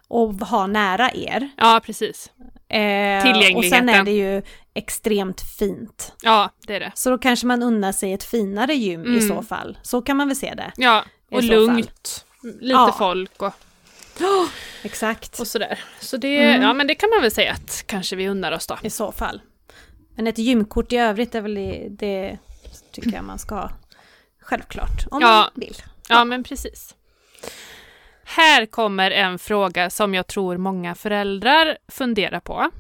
[0.08, 1.50] och ha nära er.
[1.58, 2.32] Ja, precis.
[2.70, 3.88] Eh, och Tillgängligheten.
[3.88, 4.42] sen är det ju
[4.74, 6.14] extremt fint.
[6.22, 6.92] Ja, det är det.
[6.96, 9.28] Så då kanske man unnar sig ett finare gym i Mm.
[9.28, 9.78] så fall.
[9.84, 10.72] Så kan man väl se det.
[10.78, 12.26] Ja, och I lugnt.
[12.44, 12.96] Lite Ja.
[12.98, 13.54] folk och,
[14.84, 15.40] Exakt.
[15.40, 15.80] och sådär.
[16.00, 16.62] Så det, Mm.
[16.62, 18.78] ja men det kan man väl säga att kanske vi unnar oss då.
[18.84, 19.42] I så fall.
[20.16, 22.38] Men ett gymkort i övrigt är väl det, det
[22.92, 23.72] tycker jag man ska ha.
[24.42, 25.06] Självklart.
[25.12, 25.28] Om Ja.
[25.28, 25.76] man vill.
[26.10, 26.96] Ja, men precis.
[28.30, 32.72] Här kommer en fråga som jag tror många föräldrar funderar på.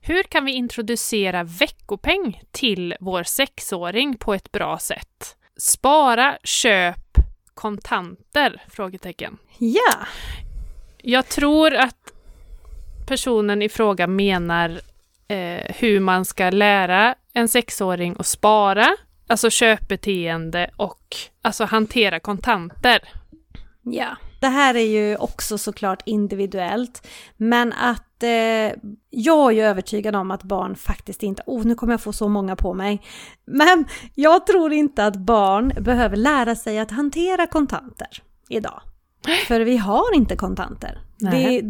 [0.00, 5.36] Hur kan vi introducera veckopeng till vår sexåring på ett bra sätt?
[5.56, 7.18] Spara, köp,
[7.54, 8.62] kontanter?
[8.68, 9.38] Frågetecken.
[9.58, 10.06] Ja.
[11.02, 12.12] Jag tror att
[13.06, 14.80] personen i fråga menar
[15.28, 18.96] eh, hur man ska lära en sexåring att spara,
[19.26, 23.00] alltså köpbeteende och alltså hantera kontanter.
[23.82, 24.16] Ja.
[24.40, 27.06] Det här är ju också såklart individuellt.
[27.36, 28.30] Men att eh,
[29.10, 32.28] jag är ju övertygad om att barn faktiskt inte, oh nu kommer jag få så
[32.28, 33.02] många på mig.
[33.44, 38.82] Men jag tror inte att barn behöver lära sig att hantera kontanter idag.
[39.46, 40.98] För vi har inte kontanter.
[41.18, 41.60] Det,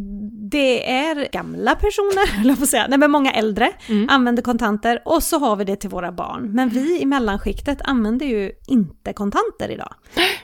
[0.50, 4.06] det är gamla personer, eller på att säga, nej men många äldre Mm.
[4.10, 6.52] använder kontanter och så har vi det till våra barn.
[6.52, 9.94] Men vi i mellanskiktet använder ju inte kontanter idag.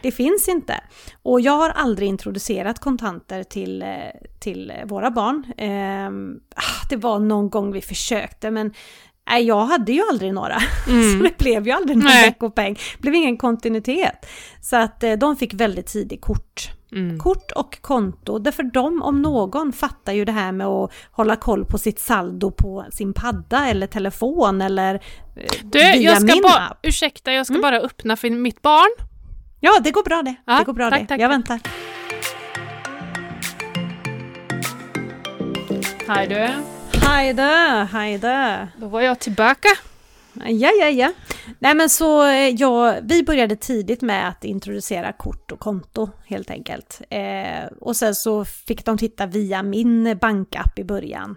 [0.03, 0.81] Det finns inte.
[1.23, 3.89] Och jag har aldrig introducerat kontanter till, eh,
[4.41, 5.45] till våra barn.
[6.57, 8.73] Ah, det var någon gång vi försökte men
[9.31, 10.59] Nej, jag hade ju aldrig några.
[10.89, 11.13] Mm.
[11.19, 12.75] Så det blev ju aldrig någon veckopeng.
[12.75, 14.27] Det blev ingen kontinuitet.
[14.63, 16.71] Så att eh, de fick väldigt tidigt kort.
[16.95, 17.19] Mm.
[17.19, 21.65] Kort och konto, därför de om någon fattar ju det här med att hålla koll
[21.65, 25.01] på sitt saldo på sin padda eller telefon eller eh,
[25.63, 26.79] Du, via jag ska min bara, app.
[26.83, 29.07] ursäkta, jag ska bara öppna för mitt barn.
[29.61, 30.35] Ja, det går bra det.
[30.47, 31.07] Ja, det går bra tack, det.
[31.07, 31.61] tack, jag väntar.
[36.09, 36.49] Hej du.
[37.09, 38.69] Hejda, hejda.
[38.77, 39.69] Då var jag tillbaka.
[40.35, 41.13] Ja, ja, ja.
[41.59, 46.51] Nej men så, eh, ja, vi började tidigt med att introducera kort och konto helt
[46.51, 47.01] enkelt.
[47.11, 51.37] Eh, och sen så fick de titta via min bankapp i början.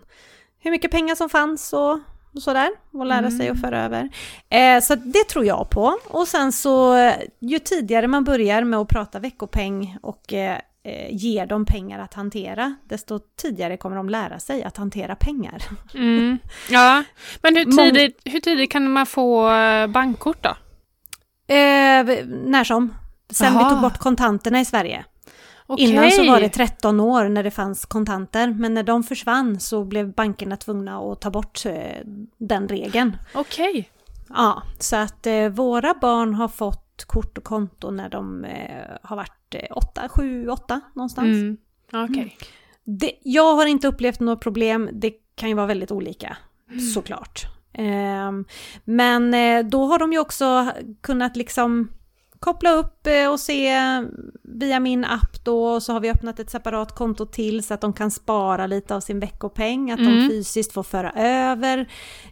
[0.59, 1.99] Hur mycket pengar som fanns och,
[2.35, 2.69] och sådär.
[2.93, 4.09] Och lära sig att föra över.
[4.49, 5.97] Eh, så det tror jag på.
[6.07, 11.15] Och sen så, eh, ju tidigare man börjar med att prata veckopeng och eh, eh,
[11.15, 15.63] ger dem pengar att hantera, desto tidigare kommer de lära sig att hantera pengar.
[15.93, 16.37] Mm.
[16.69, 17.03] Ja,
[17.41, 20.49] men hur tidigt, hur tidigt kan man få eh, bankkort då?
[21.53, 22.93] Eh, när som.
[23.29, 23.63] Sen Aha.
[23.63, 25.05] vi tog bort kontanterna i Sverige.
[25.65, 25.85] Okej.
[25.85, 29.85] Innan så var det 13 år när det fanns kontanter, men när de försvann så
[29.85, 31.73] blev bankerna tvungna att ta bort eh,
[32.37, 33.17] den regeln.
[33.33, 33.89] Okej.
[34.29, 39.15] Ja, så att eh, våra barn har fått kort och konto när de eh, har
[39.15, 41.27] varit eh, 8, 7, 8 någonstans.
[41.27, 41.57] Mm.
[41.93, 42.37] Okej.
[42.83, 46.37] Det, jag har inte upplevt några problem, det kan ju vara väldigt olika
[46.69, 46.79] Mm.
[46.79, 47.45] såklart.
[47.73, 48.45] Ehm,
[48.85, 51.91] men eh, då har de ju också kunnat liksom
[52.47, 53.73] koppla upp eh, och se
[54.43, 57.81] via min app då och så har vi öppnat ett separat konto till så att
[57.81, 60.29] de kan spara lite av sin veckopeng, att de Mm.
[60.29, 61.87] fysiskt får föra över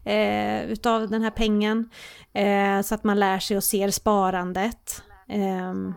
[0.05, 1.89] eh, utav den här pengen
[2.33, 5.03] eh, så att man lär sig och ser sparandet.
[5.29, 5.93] Ehm,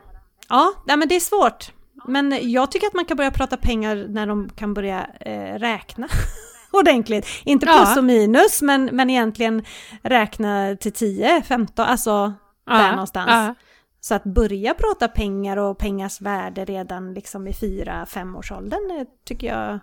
[0.48, 1.72] ja, men det är svårt.
[2.06, 6.08] Men jag tycker att man kan börja prata pengar när de kan börja eh, räkna
[6.72, 7.26] ordentligt.
[7.44, 7.98] Inte plus Ja.
[7.98, 9.64] och minus, men, men egentligen
[10.02, 12.32] räkna till 10, 15, alltså
[12.66, 13.30] där någonstans.
[13.30, 13.54] Ja.
[14.00, 19.06] Så att börja prata pengar och pengars värde redan liksom i 4-5 års åldern eh,
[19.24, 19.78] tycker jag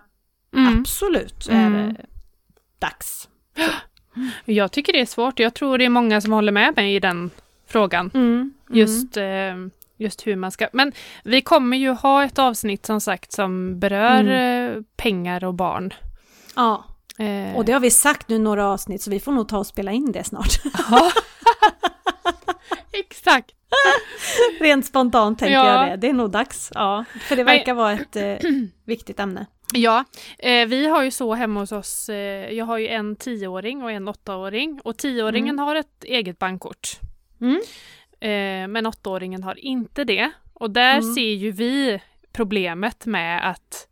[0.56, 0.80] Mm.
[0.80, 1.88] absolut är Mm.
[1.90, 1.94] eh,
[2.78, 3.28] dags.
[4.44, 5.38] Jag tycker det är svårt.
[5.38, 7.30] Jag tror det är många som håller med mig i den
[7.66, 8.10] frågan.
[8.14, 8.54] Mm.
[8.70, 9.54] Just, eh,
[9.96, 10.68] just hur man ska...
[10.72, 10.92] Men
[11.24, 14.84] vi kommer ju ha ett avsnitt som sagt som berör Mm.
[14.96, 15.94] pengar och barn.
[16.56, 16.84] Ja,
[17.18, 19.66] Eh, och det har vi sagt nu några avsnitt så vi får nog ta och
[19.66, 20.48] spela in det snart.
[22.92, 23.50] Exakt.
[24.60, 25.80] Rent spontant tänker Ja.
[25.82, 25.96] jag det.
[25.96, 26.72] Det är nog dags.
[26.74, 28.50] Ja, för det Men- verkar vara ett eh,
[28.84, 29.46] viktigt ämne.
[29.74, 30.04] Ja,
[30.38, 33.92] eh, vi har ju så hemma hos oss, eh, jag har ju en tioåring och
[33.92, 36.88] en åttaåring och tioåringen har ett eget bankkort.
[37.40, 37.60] Mm.
[38.20, 40.30] Eh, men åttaåringen har inte det.
[40.54, 41.14] Och där Mm.
[41.14, 42.00] ser ju vi
[42.32, 43.88] problemet med att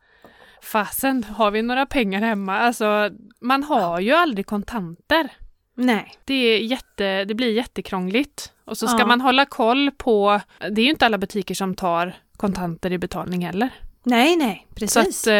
[0.62, 2.58] fasen, har vi några pengar hemma?
[2.58, 3.10] Alltså,
[3.40, 5.28] man har ju aldrig kontanter.
[5.74, 6.12] Nej.
[6.24, 8.52] Det, är jätte, det blir jättekrångligt.
[8.64, 9.06] Och så ska Ja.
[9.06, 13.44] man hålla koll på, det är ju inte alla butiker som tar kontanter i betalning
[13.46, 13.68] heller.
[14.06, 14.96] Nej, nej, Så precis.
[15.22, 15.32] att, eh,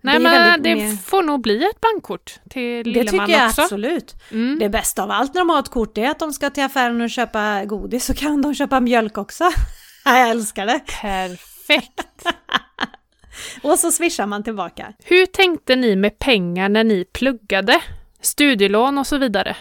[0.00, 3.62] nej men det mer- får nog bli ett bankkort till det lilleman tycker jag också.
[3.62, 4.14] absolut.
[4.30, 4.58] Mm.
[4.58, 7.00] Det bästa av allt när de har ett kort är att de ska till affären
[7.00, 9.44] och köpa godis så kan de köpa mjölk också.
[10.04, 10.80] jag älskar det.
[11.00, 12.24] Perfekt.
[13.62, 14.92] Och så swishar man tillbaka.
[15.04, 17.80] Hur tänkte ni med pengar när ni pluggade?
[18.22, 19.56] Studielån och så vidare.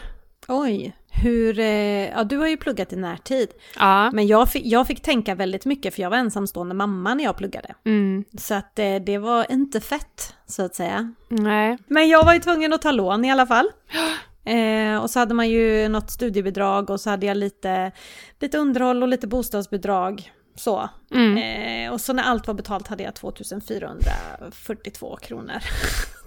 [0.48, 1.60] Oj, hur...
[1.60, 3.50] Eh, ja, du har ju pluggat i närtid.
[3.80, 4.12] Ja.
[4.12, 7.38] Men jag fick, jag fick tänka väldigt mycket för jag var ensamstående mamma när jag
[7.38, 7.76] pluggade.
[7.86, 8.24] Mm.
[8.38, 11.14] Så att eh, det var inte fett, så att säga.
[11.30, 11.78] Nej.
[11.88, 13.70] Men jag var ju tvungen att ta lån i alla fall.
[14.46, 17.92] Eh, och så hade man ju något studiebidrag och så hade jag lite,
[18.40, 20.32] lite underhåll och lite bostadsbidrag.
[20.64, 20.90] Så.
[21.12, 21.38] Mm.
[21.38, 25.54] Eh, och så när allt var betalt hade jag 2442 kronor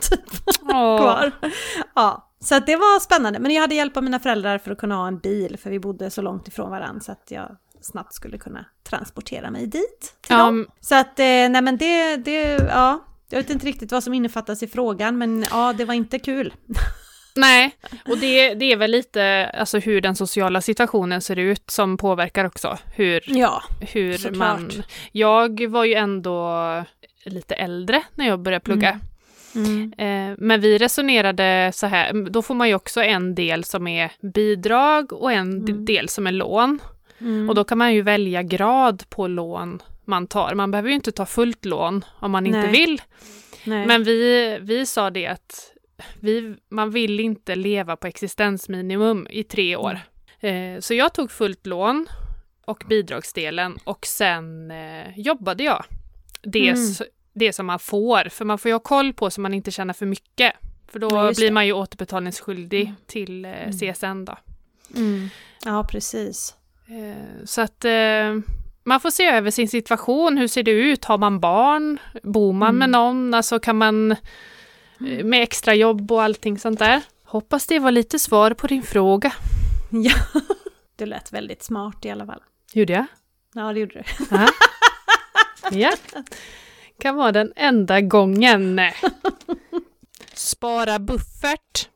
[0.01, 0.21] typ,
[0.63, 0.99] Åh.
[0.99, 1.33] kvar.
[1.95, 3.39] Ja, så det var spännande.
[3.39, 5.79] Men jag hade hjälp av mina föräldrar för att kunna ha en bil för vi
[5.79, 10.15] bodde så långt ifrån varandra så att jag snabbt skulle kunna transportera mig dit.
[10.29, 10.53] Ja.
[10.81, 13.05] Så att, eh, nej men det, det, ja.
[13.29, 16.55] Jag vet inte riktigt vad som innefattas i frågan men ja, det var inte kul.
[17.37, 17.77] Nej,
[18.09, 22.45] och det, det är väl lite alltså hur den sociala situationen ser ut som påverkar
[22.45, 24.37] också hur, Ja, hur såklart.
[24.39, 24.71] man...
[25.13, 26.49] Jag var ju ändå
[27.25, 29.01] lite äldre när jag började plugga.
[29.55, 29.93] mm.
[29.99, 34.11] Eh, men vi resonerade så här, då får man ju också en del som är
[34.33, 35.85] bidrag och en Mm.
[35.85, 36.79] del som är lån.
[37.21, 37.49] Mm.
[37.49, 40.55] Och då kan man ju välja grad på lån man tar.
[40.55, 42.71] Man behöver ju inte ta fullt lån om man inte Nej.
[42.73, 43.03] vill.
[43.65, 43.87] nej.
[43.87, 45.71] Men vi, vi sa det att
[46.21, 50.01] vi, man vill inte leva på existensminimum i tre år.
[50.41, 52.07] Eh, så jag tog fullt lån
[52.65, 55.85] och bidragsdelen och sen eh, jobbade jag.
[56.43, 56.95] Det, Mm.
[57.35, 59.95] det som man får, för man får ju ha koll på så man inte tjänar
[59.95, 60.53] för mycket.
[60.89, 62.95] För då Ja, blir man ju återbetalningsskyldig Mm.
[63.07, 63.73] till eh, Mm.
[63.73, 64.37] CSN då.
[64.97, 65.29] Mm.
[65.65, 66.55] Ja, precis.
[66.89, 68.35] Eh, så att eh,
[68.85, 70.39] man får se över sin situation.
[70.39, 71.05] Hur ser det ut?
[71.05, 71.99] Har man barn?
[72.23, 72.79] Bor man Mm.
[72.79, 73.35] med någon?
[73.35, 74.17] Alltså kan man
[75.07, 77.03] eh, med extra jobb och allting sånt där.
[77.25, 79.33] Hoppas det var lite svar på din fråga.
[79.91, 80.15] Ja,
[80.97, 82.43] det lät väldigt smart i alla fall.
[82.73, 83.07] Gjorde jag?
[83.55, 84.37] Ja, det gjorde du.
[85.71, 85.93] Ja.
[86.99, 88.81] Kan vara den enda gången.
[90.35, 91.89] Spara buffert.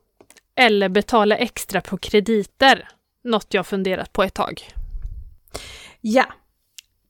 [0.55, 2.89] Eller betala extra på krediter.
[3.23, 4.61] Något jag funderat på ett tag.
[6.01, 6.25] Ja.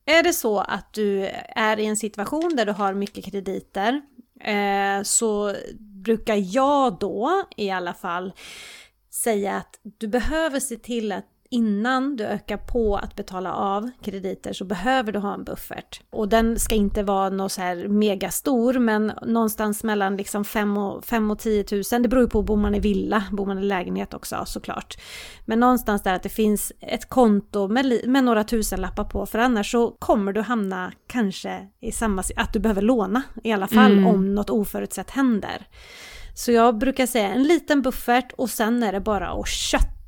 [0.05, 4.01] Är det så att du är i en situation där du har mycket krediter
[4.39, 8.33] eh, så brukar jag då i alla fall
[9.09, 14.53] säga att du behöver se till att innan du ökar på att betala av krediter
[14.53, 16.01] så behöver du ha en buffert.
[16.09, 21.05] Och den ska inte vara något så här megastor men någonstans mellan liksom 5 och,
[21.05, 22.01] 5 och 10 000.
[22.01, 24.97] Det beror ju på, bor man i villa, bor man i lägenhet också såklart.
[25.45, 29.71] Men någonstans där att det finns ett konto med, med några tusenlappar på för annars
[29.71, 34.07] så kommer du hamna kanske i samma, att du behöver låna i alla fall mm.
[34.07, 35.67] om något oförutsett händer.
[36.35, 39.98] Så jag brukar säga en liten buffert och sen är det bara att kötta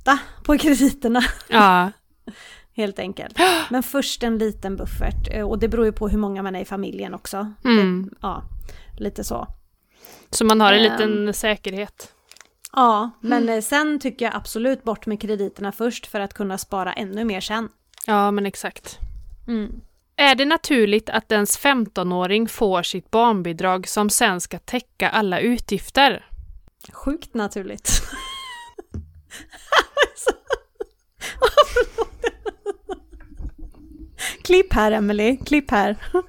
[0.43, 1.23] på krediterna.
[1.47, 1.91] Ja.
[2.75, 3.37] Helt enkelt.
[3.69, 6.61] Men först en liten buffert eh, och det beror ju på hur många man är
[6.61, 7.53] i familjen också.
[7.63, 8.09] Mm.
[8.09, 8.43] Det, ja,
[8.97, 9.47] lite så.
[10.29, 12.13] Så man har en um, liten säkerhet.
[12.73, 13.61] Ja, men mm.
[13.61, 17.69] sen tycker jag absolut bort med krediterna först för att kunna spara ännu mer sen.
[18.05, 18.99] Ja, men exakt.
[19.47, 19.81] Mm.
[20.15, 26.25] Är det naturligt att ens 15-åring får sitt barnbidrag som sen ska täcka alla utgifter?
[26.91, 27.89] Sjukt naturligt.
[34.43, 35.97] klipp här Emily, klipp här.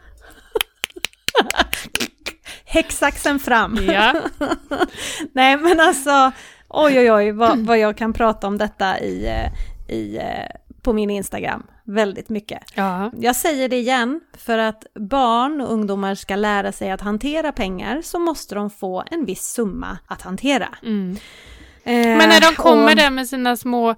[2.64, 3.79] Häcksaxen fram.
[3.88, 4.14] Ja.
[5.33, 6.33] Nej men alltså,
[6.68, 9.53] oj oj oj vad, vad jag kan prata om detta i, eh,
[9.96, 12.62] i, eh, på min Instagram väldigt mycket.
[12.75, 13.11] Ja.
[13.18, 18.03] Jag säger det igen, för att barn och ungdomar ska lära sig att hantera pengar
[18.03, 20.68] så måste de få en viss summa att hantera.
[20.83, 21.16] Mm.
[21.85, 22.97] Eh, Men när de kommer och...
[22.97, 23.97] där med sina små eh,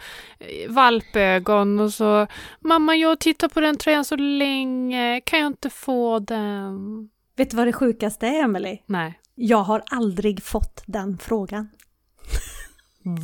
[0.69, 2.27] valpögon och så
[2.61, 7.09] Mamma, jag tittar på den tröjan så länge, kan jag inte få den?
[7.37, 8.79] Vet du vad det sjukaste är, Emelie?
[8.87, 9.21] Nej.
[9.35, 11.69] Jag har aldrig fått den frågan.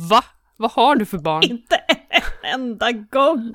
[0.09, 0.23] Va?
[0.57, 1.43] Vad har du för barn?
[1.43, 3.53] Inte en enda gång!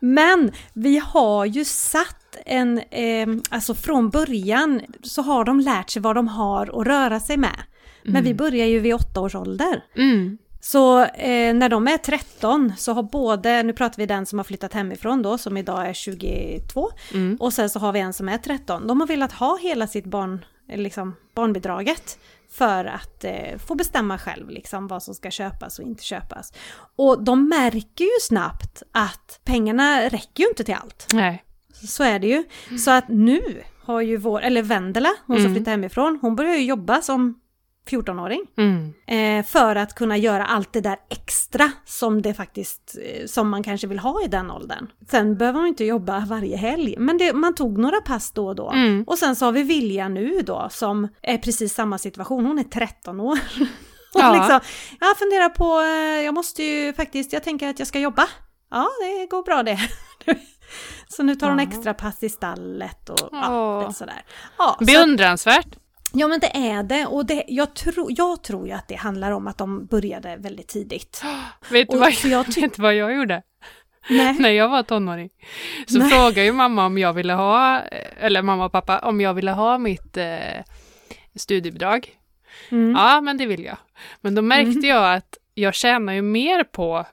[0.00, 6.02] Men vi har ju satt en, eh, alltså från början så har de lärt sig
[6.02, 7.62] vad de har att röra sig med.
[8.06, 8.12] Mm.
[8.12, 8.36] Men vi mm.
[8.36, 9.84] börjar ju vid åtta års ålder.
[9.96, 10.38] Mm.
[10.60, 14.44] Så eh, när de är 13 så har både, nu pratar vi den som har
[14.44, 17.36] flyttat hemifrån då som idag är 22 mm.
[17.40, 18.86] och sen så har vi en som är 13.
[18.86, 22.18] De har velat ha hela sitt barn, liksom barnbidraget
[22.50, 26.52] för att eh, få bestämma själv liksom vad som ska köpas och inte köpas.
[26.96, 31.06] Och de märker ju snabbt att pengarna räcker ju inte till allt.
[31.12, 31.44] Nej.
[31.72, 32.44] Så är det ju.
[32.78, 35.54] Så att nu har ju vår, eller Vendela, hon som mm.
[35.54, 37.40] flyttade hemifrån, hon börjar ju jobba som
[37.90, 38.46] 14-åring.
[38.58, 38.92] Mm.
[39.06, 43.62] Eh, för att kunna göra allt det där extra som det faktiskt, eh, som man
[43.62, 44.86] kanske vill ha i den åldern.
[45.10, 48.56] Sen behöver man inte jobba varje helg, men det, man tog några pass då och
[48.56, 48.70] då.
[48.70, 49.04] Mm.
[49.06, 52.64] Och sen så har vi Vilja nu då, som är precis samma situation, hon är
[52.64, 53.32] 13 år.
[54.14, 54.34] och ja.
[54.34, 54.60] liksom,
[55.00, 58.28] jag funderar på, eh, jag måste ju faktiskt, jag tänker att jag ska jobba.
[58.70, 59.78] Ja, det går bra det.
[61.08, 64.24] så nu tar hon extra pass i stallet och ja, lite sådär.
[64.58, 65.74] Ja, Beundransvärt!
[65.74, 65.85] Så
[66.18, 69.30] Ja men det är det och det, jag, tro, jag tror ju att det handlar
[69.30, 71.22] om att de började väldigt tidigt.
[71.70, 73.42] Vet du vad, jag, vet vad jag gjorde?
[74.08, 74.34] Nej.
[74.38, 75.30] När jag var tonåring
[75.86, 76.10] så Nej.
[76.10, 77.80] frågade ju mamma om jag ville ha,
[78.20, 80.62] eller mamma och pappa, om jag ville ha mitt eh,
[81.34, 82.10] studiebidrag.
[82.68, 82.94] Mm.
[82.96, 83.76] Ja, men det vill jag.
[84.20, 84.84] Men då märkte mm.
[84.84, 87.06] jag att jag tjänar ju mer på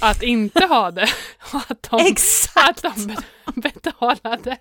[0.00, 1.08] att inte ha det.
[1.52, 2.84] Och att de, Exakt!
[2.84, 2.96] Att
[3.54, 4.58] de betalade.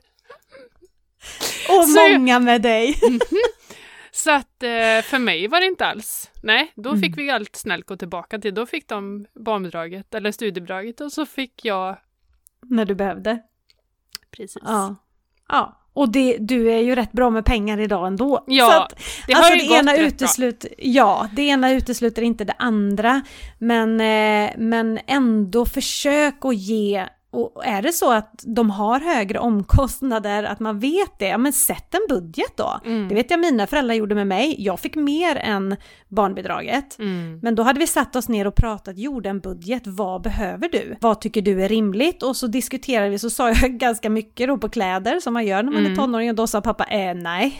[1.69, 2.99] Och så många jag, med dig.
[3.01, 3.19] Mhm.
[4.15, 6.32] Så att eh, för mig var det inte alls.
[6.43, 7.01] Nej, då mm.
[7.01, 8.54] fick vi allt snällt gå tillbaka till.
[8.54, 11.97] Då fick de barnbidraget eller studiebidraget och så fick jag...
[12.62, 13.39] När du behövde.
[14.32, 14.63] Precis.
[14.65, 14.95] Ja.
[15.47, 18.43] Ja, och det, du är ju rätt bra med pengar idag ändå.
[18.47, 20.78] Ja, så att, det har alltså ju det gått ena rätt utesluter, bra.
[20.80, 23.21] Ja, det ena utesluter inte det andra.
[23.60, 29.39] Men, eh, men ändå försök att ge och är det så att de har högre
[29.39, 32.80] omkostnader, att man vet det, ja men sätt en budget då.
[32.86, 33.08] Mm.
[33.08, 34.56] Det vet jag mina föräldrar gjorde med mig.
[34.60, 35.76] Jag fick mer än
[36.08, 37.00] barnbidraget.
[37.00, 37.39] Mm.
[37.43, 40.95] Men då hade vi satt oss ner och pratat, gjorde en budget, vad behöver du?
[41.02, 42.24] Vad tycker du är rimligt?
[42.24, 45.63] Och så diskuterade vi, så sa jag ganska mycket då på kläder som man gör
[45.63, 45.91] när man mm.
[45.91, 47.60] är tonåring och då sa pappa, eh, nej.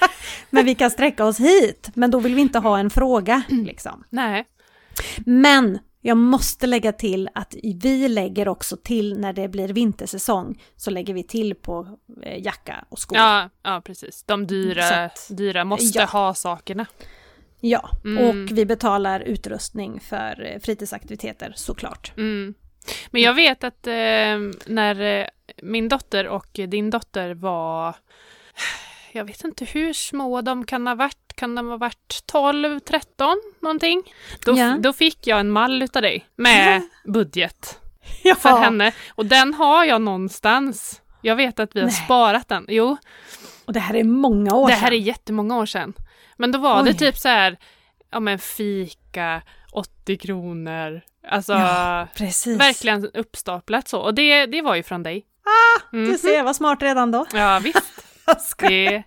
[0.50, 4.04] men vi kan sträcka oss hit, men då vill vi inte ha en fråga liksom.
[4.10, 4.44] Nej.
[5.26, 10.90] Men jag måste lägga till att vi lägger också till när det blir vintersäsong så
[10.90, 13.18] lägger vi till på eh, jacka och skor.
[13.18, 14.22] Ja, ja precis.
[14.26, 16.04] De dyra, att, dyra måste ja.
[16.04, 16.86] ha sakerna.
[17.60, 18.24] Ja, mm.
[18.24, 22.12] och vi betalar utrustning för eh, fritidsaktiviteter såklart.
[22.16, 22.54] Mm.
[23.10, 25.26] Men jag vet att eh, när eh,
[25.62, 27.96] min dotter och din dotter var
[29.12, 33.36] jag vet inte hur små de kan ha varit, kan de ha varit 12, 13
[33.60, 34.02] någonting?
[34.44, 34.76] Då, ja.
[34.80, 37.80] då fick jag en mall utav dig med budget
[38.22, 38.34] ja.
[38.34, 41.00] för henne och den har jag någonstans.
[41.22, 41.96] Jag vet att vi har Nej.
[42.04, 42.96] sparat den, jo.
[43.64, 44.76] Och det här är många år sedan.
[44.76, 45.94] Det här är jättemånga år sedan.
[46.36, 46.92] Men då var Oj.
[46.92, 47.56] det typ så här,
[48.10, 49.42] ja men fika
[49.72, 51.00] 80 kronor.
[51.28, 52.08] Alltså, Ja,
[52.58, 54.00] verkligen uppstaplat så.
[54.00, 55.24] Och det, det var ju från dig.
[55.92, 56.04] Mhm.
[56.04, 57.26] Du ser, jag var smart redan då.
[57.34, 58.04] Ja, visst.
[58.58, 59.02] Det,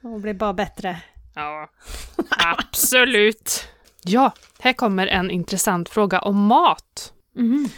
[0.00, 0.96] Det blir bara bättre.
[1.38, 1.70] Ja,
[2.58, 3.68] absolut.
[4.02, 7.12] Ja, här kommer en intressant fråga om mat.
[7.36, 7.68] Mhm.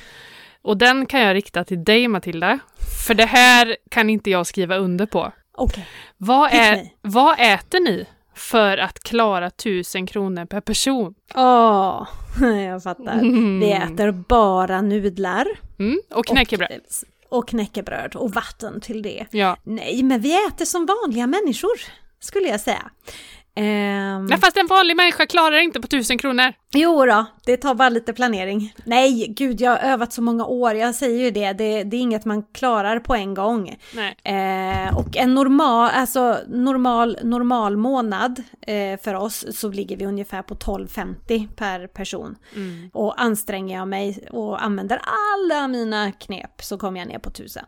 [0.62, 2.58] Och den kan jag rikta till dig Matilda.
[3.06, 5.32] För det här kan inte jag skriva under på.
[5.52, 5.86] Okej.
[6.16, 6.96] Vad, mig.
[7.02, 11.14] vad äter ni för att klara tusen kronor per person?
[11.34, 12.08] Åh,
[12.40, 13.12] jag fattar.
[13.12, 13.60] Mm.
[13.60, 15.46] Vi äter bara nudlar.
[15.78, 16.80] Mm, och knäckebröd.
[17.28, 19.26] Och, och knäckebröd och vatten till det.
[19.30, 19.56] Ja.
[19.62, 21.80] Nej, men vi äter som vanliga människor,
[22.20, 22.90] skulle jag säga.
[23.60, 26.52] Ehm, Nej, fast en vanlig människa klarar inte på tusen kronor.
[26.74, 28.74] Jo då, det tar bara lite planering.
[28.84, 32.00] Nej, gud, jag har övat så många år, jag säger ju det, det, det är
[32.00, 33.68] inget man klarar på en gång.
[34.22, 40.42] Eh, och en normal, alltså normal, normal månad eh, för oss så ligger vi ungefär
[40.42, 42.36] på 12,50 per person.
[42.56, 42.90] Mm.
[42.92, 47.64] Och anstränger jag mig och använder alla mina knep så kommer jag ner på 1000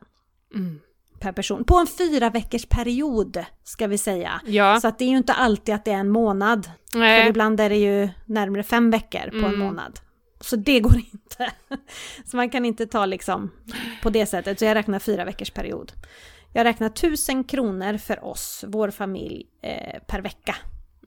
[0.54, 0.80] Mm.
[1.22, 1.64] Per person.
[1.64, 4.40] På en fyra veckors period ska vi säga.
[4.46, 4.80] Ja.
[4.80, 6.70] Så att det är ju inte alltid att det är en månad.
[6.92, 7.28] För Nej.
[7.28, 9.58] ibland är det ju närmare fem veckor på en Mm.
[9.58, 10.00] månad.
[10.40, 11.50] Så det går inte.
[12.24, 13.50] Så man kan inte ta liksom
[14.02, 14.58] på det sättet.
[14.58, 15.92] Så jag räknar fyra veckors period.
[16.52, 20.54] Jag räknar tusen kronor för oss, vår familj, eh, per vecka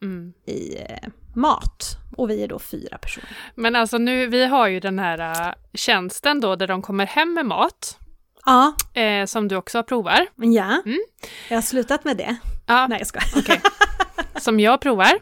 [0.02, 0.34] Mm.
[0.46, 1.98] i eh, mat.
[2.18, 3.30] Och vi är då fyra personer.
[3.56, 7.34] Men alltså nu, vi har ju den här äh, tjänsten då där de kommer hem
[7.34, 8.00] med mat.
[8.46, 10.28] Ja, Eh, som du också provar.
[10.36, 10.82] ja.
[10.86, 11.00] Mm.
[11.50, 12.36] Jag har slutat med det.
[12.66, 13.28] Ja, Nej, jag skojar.
[13.38, 13.62] okej.
[14.36, 15.20] Som jag provar.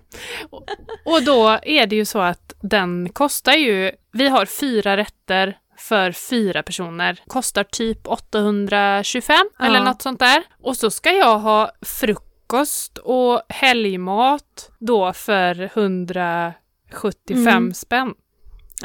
[0.50, 0.64] Och,
[1.06, 6.12] och då är det ju så att den kostar ju, vi har fyra rätter för
[6.12, 7.20] fyra personer.
[7.28, 9.66] Kostar typ 825 Ja.
[9.66, 10.44] eller något sånt där.
[10.62, 17.74] Och så ska jag ha frukost och helgmat då för 175 Mm.
[17.74, 18.14] spänn.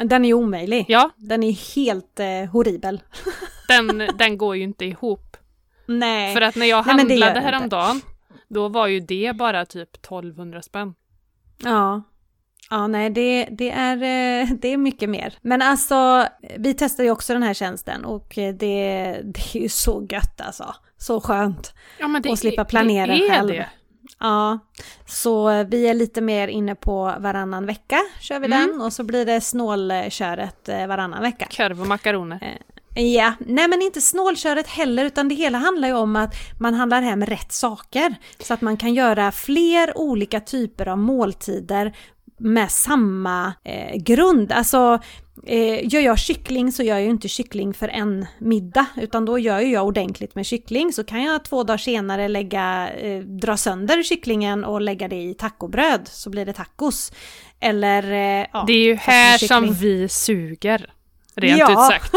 [0.03, 0.85] Den är omöjlig.
[0.87, 3.01] Ja, Den är helt eh, horribel.
[3.67, 5.37] den, den går ju inte ihop.
[5.85, 6.33] Nej.
[6.33, 7.51] För att när jag Nej, men det handlade det inte.
[7.51, 8.01] häromdagen,
[8.47, 10.93] då var ju det bara typ 1200 spänn.
[11.63, 12.03] Ja.
[12.69, 15.33] Ja, nej, det, det, är, eh, det är mycket mer.
[15.41, 16.25] Men alltså,
[16.57, 18.81] vi testade ju också den här tjänsten och det, det
[19.53, 20.75] är ju så gött alltså.
[20.97, 21.73] Så skönt.
[21.99, 23.47] Ja, det Och slippa planera det är själv.
[23.47, 23.69] Det.
[24.19, 24.59] Ja,
[25.05, 28.67] så eh, vi är lite mer inne på varannan vecka, kör vi Mm.
[28.71, 28.81] den.
[28.81, 31.47] Och så blir det snålköret eh, varannan vecka.
[31.57, 32.57] Korv och makaroner.
[32.95, 37.01] Ja, nej men inte snålköret heller utan det hela handlar ju om att man handlar
[37.01, 38.15] hem rätt saker.
[38.39, 41.93] Så att man kan göra fler olika typer av måltider
[42.39, 44.51] med samma eh, grund.
[44.51, 44.99] Alltså
[45.45, 49.39] eh, gör jag kyckling så gör jag ju inte kyckling för en middag utan då
[49.39, 54.03] gör jag ordentligt med kyckling så kan jag två dagar senare lägga, eh, dra sönder
[54.03, 57.11] kycklingen och lägga det i tacobröd så blir det tacos.
[57.59, 60.89] Eller eh, ja, Det är ju här som vi suger.
[61.39, 61.71] Rent Ja.
[61.71, 62.11] ut sagt.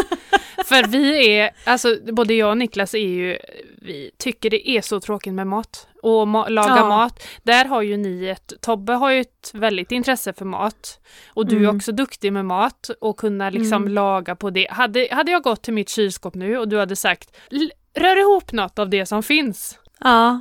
[0.69, 3.39] För vi är, alltså både jag och Niklas är ju,
[3.83, 5.87] vi tycker det är så tråkigt med mat.
[6.03, 6.89] Och ma- laga Ja.
[6.89, 7.23] mat.
[7.43, 11.01] Där har ju ni ett, Tobbe har ju ett väldigt intresse för mat.
[11.29, 11.77] Och du är Mm.
[11.77, 13.95] också duktig med mat och kunna liksom Mm.
[13.95, 14.67] laga på det.
[14.71, 18.53] Hade, hade jag gått till mitt kylskåp nu och du hade sagt "L- rör ihop
[18.53, 19.79] något av det som finns.
[20.01, 20.41] Ja,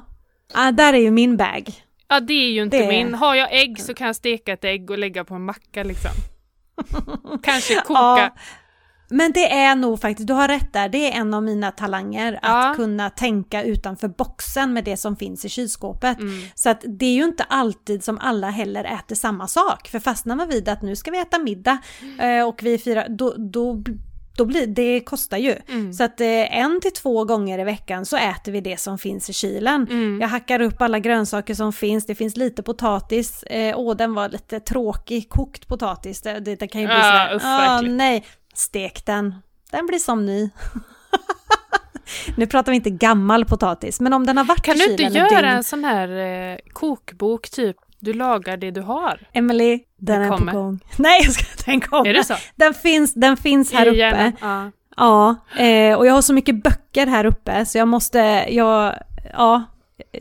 [0.54, 1.72] ah, där är ju min bag.
[2.08, 3.14] Ja det är ju inte Det- min.
[3.14, 6.12] Har jag ägg så kan jag steka ett ägg och lägga på en macka liksom.
[7.44, 7.94] Kanske koka.
[7.94, 8.30] Ja,
[9.12, 12.40] men det är nog faktiskt, du har rätt där, det är en av mina talanger.
[12.42, 12.70] Ja.
[12.70, 16.20] Att kunna tänka utanför boxen med det som finns i kylskåpet.
[16.20, 16.42] Mm.
[16.56, 19.88] Så att det är ju inte alltid som alla heller äter samma sak.
[19.88, 21.78] För fastnar man vid att nu ska vi äta middag
[22.20, 23.84] eh, och vi firar, då, då,
[24.38, 25.56] då blir det kostar ju.
[25.68, 25.94] Mm.
[25.94, 29.30] Så att eh, en till två gånger i veckan så äter vi det som finns
[29.30, 29.88] i kylen.
[29.90, 30.22] Mm.
[30.22, 33.44] Jag hackar upp alla grönsaker som finns, det finns lite potatis.
[33.44, 36.22] Eh, åh, den var lite tråkig, kokt potatis.
[36.22, 39.36] Det, det, det kan ju bli Ah, sådär, usch, ah, nej, stek den.
[39.72, 40.50] Den blir som ny.
[42.38, 45.04] nu pratar vi inte gammal potatis, men om den har varit Kan i du inte
[45.04, 45.46] göra dygn.
[45.46, 46.08] en sån här
[46.52, 49.20] eh, kokbok, typ du lagar det du har?
[49.34, 50.52] Emily, den Det är kommer.
[50.52, 50.80] på gång.
[50.98, 52.10] Nej, jag ska, den kommer.
[52.10, 52.36] Är det så?
[52.56, 54.32] Den finns, den finns här I uppe.
[54.42, 54.72] Ja.
[54.98, 58.18] Ja, eh, och jag har så mycket böcker här uppe så jag måste,
[58.50, 58.96] jag,
[59.34, 59.64] ja,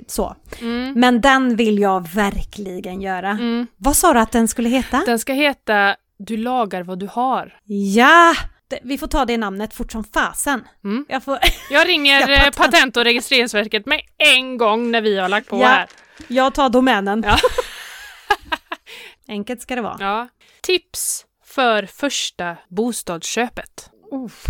[0.07, 0.37] så.
[0.61, 0.93] Mm.
[0.97, 3.31] Men den vill jag verkligen göra.
[3.31, 3.67] Mm.
[3.77, 5.03] Vad sa du att den skulle heta?
[5.07, 5.97] Den ska heta
[6.27, 7.59] Du lagar vad du har.
[7.95, 8.35] Ja!
[8.83, 10.69] Vi får ta det namnet fort som fasen.
[10.85, 11.07] Mm.
[11.09, 11.39] Jag får,
[11.71, 12.97] Jag ringer Ja, eh, patent.
[12.97, 14.01] Och registreringsverket med
[14.37, 15.67] en gång när vi har lagt på Ja.
[15.67, 15.87] här.
[16.29, 17.23] jag tar domänen.
[17.27, 17.39] Ja.
[19.29, 19.97] Enkelt ska det vara.
[20.01, 20.29] Ja.
[20.61, 23.91] Tips för första bostadsköpet.
[24.13, 24.45] Uff,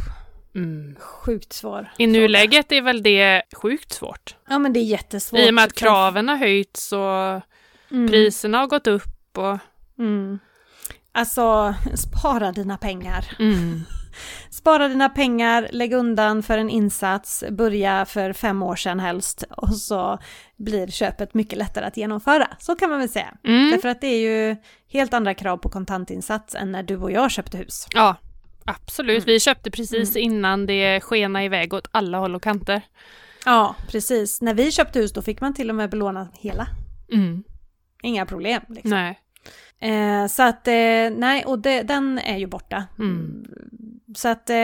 [0.54, 0.96] Mm.
[1.00, 1.90] sjukt svår.
[1.98, 4.36] I nuläget är väl det sjukt svårt.
[4.48, 5.40] Ja men det är jättesvårt.
[5.40, 7.42] I och med att kraven har höjts och
[7.90, 8.08] Mm.
[8.08, 9.58] priserna har gått upp och
[9.98, 10.38] Mm.
[11.12, 13.36] Alltså, spara dina pengar.
[13.38, 13.82] Mm.
[14.50, 19.76] Spara dina pengar, lägg undan för en insats, börja för fem år sedan helst och
[19.76, 20.18] så
[20.56, 22.48] blir köpet mycket lättare att genomföra.
[22.58, 23.34] Så kan man väl säga.
[23.44, 23.70] Mm.
[23.70, 24.56] Därför att det är ju
[24.88, 27.86] helt andra krav på kontantinsats än när du och jag köpte hus.
[27.90, 28.16] Ja,
[28.64, 29.24] absolut.
[29.24, 29.26] Mm.
[29.26, 32.82] Vi köpte precis innan det skena iväg åt alla håll och kanter.
[33.44, 34.40] Ja, precis.
[34.40, 36.66] När vi köpte hus då fick man till och med belåna hela.
[37.12, 37.44] Mm.
[38.02, 38.62] Inga problem.
[38.68, 38.90] Liksom.
[38.90, 39.20] Nej.
[39.80, 40.74] Eh, så att, eh,
[41.16, 42.84] nej, och det, den är ju borta.
[42.98, 43.44] Mm.
[44.16, 44.56] Så att, eh,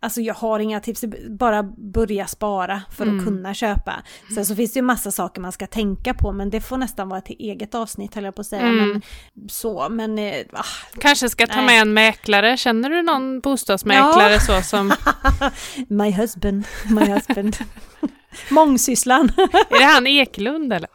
[0.00, 3.18] alltså jag har inga tips, bara börja spara för Mm.
[3.18, 4.02] att kunna köpa.
[4.34, 7.08] Sen så finns det ju massa saker man ska tänka på, men det får nästan
[7.08, 8.62] vara ett eget avsnitt höll jag på att säga.
[8.62, 8.88] Mm.
[8.90, 9.02] Men
[9.48, 10.64] så, men eh, ah,
[11.00, 11.66] Kanske ska ta Nej.
[11.66, 12.56] med en mäklare.
[12.56, 14.40] Känner du någon bostadsmäklare Ja.
[14.40, 14.92] så som...
[15.88, 17.56] my husband, my husband.
[18.50, 19.28] Mångsysslan.
[19.70, 20.88] Är det han Eklund eller?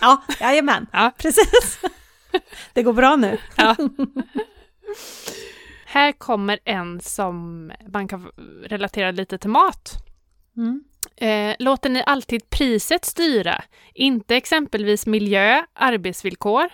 [0.00, 1.12] ja, jajamän, Ja.
[1.18, 1.78] precis.
[2.72, 3.38] Det går bra nu.
[3.56, 3.76] ja.
[5.86, 8.30] Här kommer en som man kan
[8.64, 9.92] relatera lite till mat.
[10.56, 10.84] Mm.
[11.16, 13.62] Eh, låter ni alltid priset styra?
[13.94, 16.68] Inte exempelvis miljö, arbetsvillkor?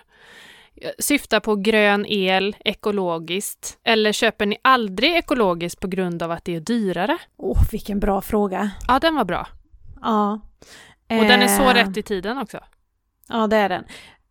[0.99, 3.79] Syftar på grön el, ekologiskt?
[3.83, 7.17] Eller köper ni aldrig ekologiskt på grund av att det är dyrare?
[7.37, 8.71] Åh, vilken bra fråga.
[8.87, 9.47] Ja, den var bra.
[10.01, 10.41] Ja.
[11.09, 12.59] Och den är så Eh, rätt i tiden också.
[13.29, 13.83] Ja, det är den.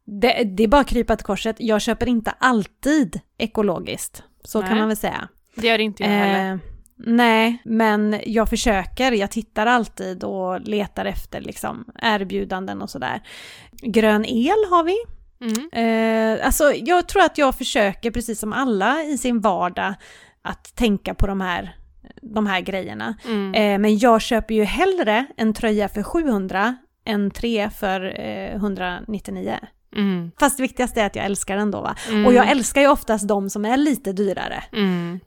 [0.05, 1.57] Det, det är bara krypa till korset.
[1.59, 4.23] Jag köper inte alltid ekologiskt.
[4.45, 4.69] Så Nej.
[4.69, 5.29] kan man väl säga.
[5.55, 6.53] Det gör inte jag heller.
[6.53, 6.59] Eh,
[6.97, 9.13] nej, men jag försöker.
[9.13, 13.23] Jag tittar alltid och letar efter liksom erbjudanden och sådär.
[13.83, 14.97] Grön el har vi.
[15.41, 15.69] Mm.
[15.73, 19.95] Eh, alltså, jag tror att jag försöker, precis som alla i sin vardag,
[20.43, 21.77] att tänka på de här,
[22.23, 23.15] de här grejerna.
[23.25, 23.55] Mm.
[23.55, 29.59] Eh, men jag köper ju hellre en tröja för 700 än tre för eh, 199.
[29.97, 30.31] Mm.
[30.41, 31.95] Fast det viktigaste är att jag älskar den då va.
[32.09, 32.27] Mm.
[32.27, 34.65] Och jag älskar ju oftast de som är lite dyrare.
[34.73, 35.21] Mm.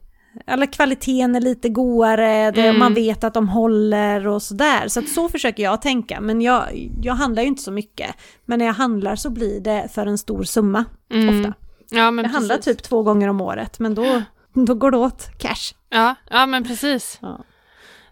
[0.46, 2.78] Eller kvaliteten är lite godare, det, Mm.
[2.78, 4.88] man vet att de håller och sådär.
[4.88, 6.20] Så att så försöker jag tänka.
[6.20, 8.14] Men jag, jag handlar ju inte så mycket.
[8.44, 11.28] Men när jag handlar så blir det för en stor summa Mm.
[11.40, 11.54] ofta.
[11.90, 12.76] Ja, men Jag handlar precis.
[12.76, 14.22] typ två gånger om året, men då,
[14.66, 15.74] då går det åt cash.
[15.90, 17.18] Ja, ja, men precis.
[17.22, 17.40] Ja,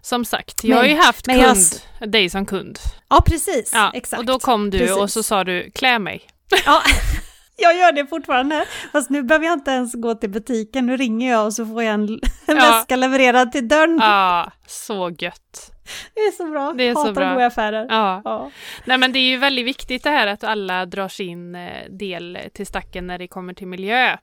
[0.01, 1.57] Som sagt, Men- jag har ju haft men kund,
[1.99, 2.79] jag- dig som kund.
[3.09, 3.71] ja precis.
[3.73, 4.19] Ja, Exakt.
[4.19, 4.97] och då kom du Precis.
[4.97, 6.21] och så sa du klä mig.
[6.65, 6.81] Ja,
[7.57, 8.65] jag gör det fortfarande.
[8.91, 10.85] Fast nu behöver jag inte ens gå till butiken.
[10.85, 12.55] Nu ringer jag och så får jag en, en Ja.
[12.55, 13.97] väska levererad till dörren.
[14.01, 15.71] Ja, så gött.
[16.13, 16.73] Det är så bra.
[16.77, 17.25] Det är så Hatar bra.
[17.27, 17.85] att gå i affärer.
[17.89, 18.21] Ja.
[18.25, 18.51] Ja.
[18.85, 22.37] Nej men det är ju väldigt viktigt det här att alla drar sin eh, del
[22.53, 24.17] till stacken när det kommer till miljö.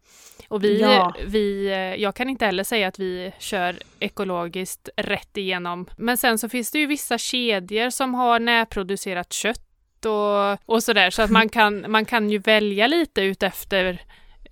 [0.48, 1.14] Och vi, Ja.
[1.26, 5.86] vi, eh, jag kan inte heller säga att vi kör ekologiskt rätt igenom.
[5.98, 9.60] Men sen så finns det ju vissa kedjor som har närproducerat kött
[10.06, 11.10] och, och sådär.
[11.10, 14.02] Så att man kan, man kan ju välja lite utefter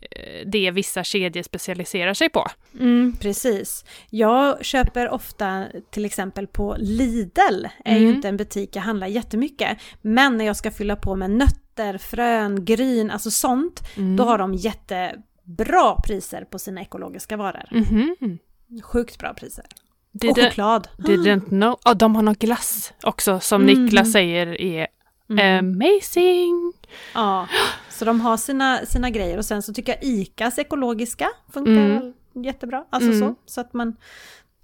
[0.00, 2.46] eh, det vissa kedjor specialiserar sig på.
[2.80, 3.84] Mm, precis.
[4.10, 8.14] Jag köper ofta till exempel på Lidl, är ju Mm.
[8.16, 9.78] inte en butik jag handlar jättemycket.
[10.02, 13.82] Men när jag ska fylla på med nötter, frön, gryn, alltså sånt,
[14.18, 17.68] då har de jättebra priser på sina ekologiska varor.
[17.70, 18.38] Mhm.
[18.82, 19.64] Sjukt bra priser.
[20.12, 20.88] Did och choklad.
[20.98, 21.78] Didn't know.
[21.84, 23.84] Ja, de har någon glass också som Mhm.
[23.84, 24.86] Niklas säger är
[25.30, 25.58] Mm.
[25.74, 26.72] amazing.
[27.14, 27.48] Ja,
[27.90, 32.12] så de har sina, sina grejer och sen så tycker jag ICAs ekologiska funkar Mm.
[32.44, 32.84] jättebra.
[32.90, 33.20] Alltså Mm.
[33.20, 33.96] så, så att man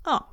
[0.04, 0.28] ja,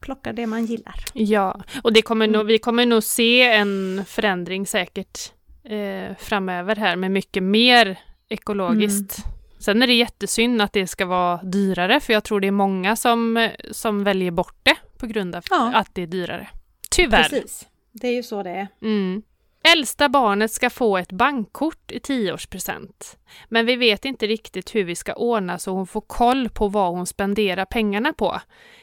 [0.00, 0.94] plockar det man gillar.
[1.14, 2.38] Ja, och det kommer Mm.
[2.38, 5.32] nog, vi kommer nog se en förändring säkert
[5.64, 9.18] eh, framöver här med mycket mer ekologiskt.
[9.18, 9.34] Mm.
[9.60, 12.96] Sen är det jättesynd att det ska vara dyrare, för jag tror det är många
[12.96, 15.72] som, som väljer bort det på grund av Ja.
[15.74, 16.48] att det är dyrare.
[16.90, 17.22] Tyvärr.
[17.28, 18.68] Precis, det är ju så det är.
[18.82, 19.22] Mm.
[19.62, 23.18] Äldsta barnet ska få ett bankkort i tioårspresent.
[23.48, 26.92] Men vi vet inte riktigt hur vi ska ordna så hon får koll på vad
[26.92, 28.40] hon spenderar pengarna på.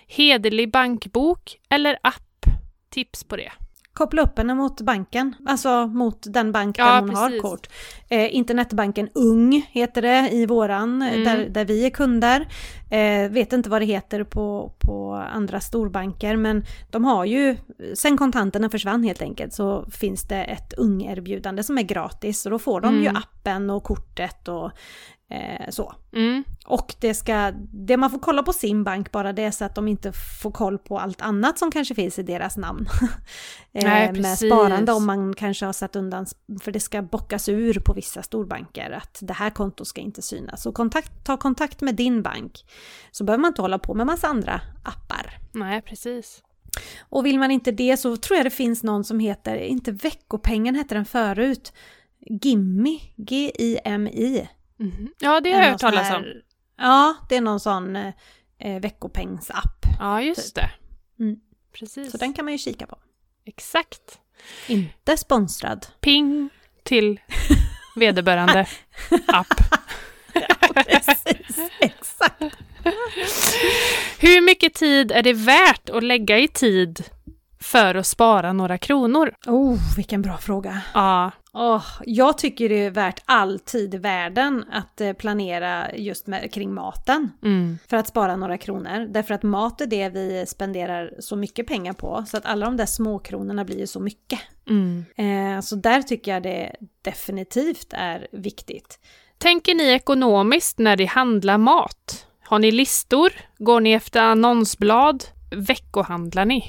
[0.07, 2.45] Hederlig bankbok eller app?
[2.89, 3.51] Tips på det.
[3.95, 7.41] Koppla upp henne mot banken, alltså mot den bank där Ja, hon har precis.
[7.41, 7.67] kort.
[8.09, 11.23] Eh, internetbanken Ung heter det i våran, Mm.
[11.23, 12.47] där, där vi är kunder.
[12.89, 17.57] Eh, vet inte vad det heter på, på andra storbanker, men de har ju,
[17.93, 22.45] sen kontanterna försvann helt enkelt, så finns det ett Ung-erbjudande som är gratis.
[22.45, 23.15] Och då får de ju Mm.
[23.15, 24.71] appen och kortet och
[25.29, 25.93] eh, så.
[26.13, 26.43] Mm.
[26.65, 29.75] Och det ska, det man får kolla på sin bank bara det är så att
[29.75, 30.11] de inte
[30.41, 32.87] får koll på allt annat som kanske finns i deras namn.
[33.77, 36.25] Eh, Nej, med sparande om man kanske har satt undan,
[36.61, 40.61] för det ska bockas ur på vissa storbanker att det här kontot ska inte synas.
[40.61, 42.65] Så kontakt, ta kontakt med din bank
[43.11, 45.37] så behöver man inte hålla på med massa andra appar.
[45.51, 46.43] Nej, precis.
[46.99, 50.75] Och vill man inte det så tror jag det finns någon som heter, inte veckopengen
[50.75, 51.73] hette den förut,
[52.19, 54.47] Gimmi, G-I-M-I.
[54.79, 55.13] Mhm.
[55.19, 56.25] Ja, det har jag hört talas om.
[56.77, 59.85] Ja, det är någon sån eh, veckopengsapp.
[59.99, 60.69] Ja, just det.
[61.19, 61.35] Mm.
[61.73, 62.11] Precis.
[62.11, 62.97] Så den kan man ju kika på.
[63.45, 64.19] Exakt.
[64.67, 65.87] Inte sponsrad.
[66.01, 66.49] Ping
[66.83, 67.19] till
[67.95, 68.67] vederbörande
[69.27, 69.47] app.
[70.73, 72.43] Precis, exakt.
[74.19, 77.03] Hur mycket tid är det värt att lägga i tid
[77.65, 79.33] för att spara några kronor?
[79.47, 80.81] Oh, vilken bra fråga.
[80.93, 86.27] Ja, Oh, jag tycker det är värt all tid i världen att eh, planera just
[86.27, 87.31] med, kring maten.
[87.43, 87.77] mm.
[87.89, 89.07] För att spara några kronor.
[89.09, 92.23] Därför att mat är det vi spenderar så mycket pengar på.
[92.27, 94.39] Så att alla de där småkronorna blir ju så mycket.
[94.69, 95.05] Mm.
[95.17, 98.99] Eh, så där tycker jag det definitivt är viktigt.
[99.37, 102.27] Tänker ni ekonomiskt när ni handlar mat?
[102.43, 103.33] Har ni listor?
[103.57, 105.23] Går ni efter annonsblad?
[105.55, 106.63] Veckohandlar ni?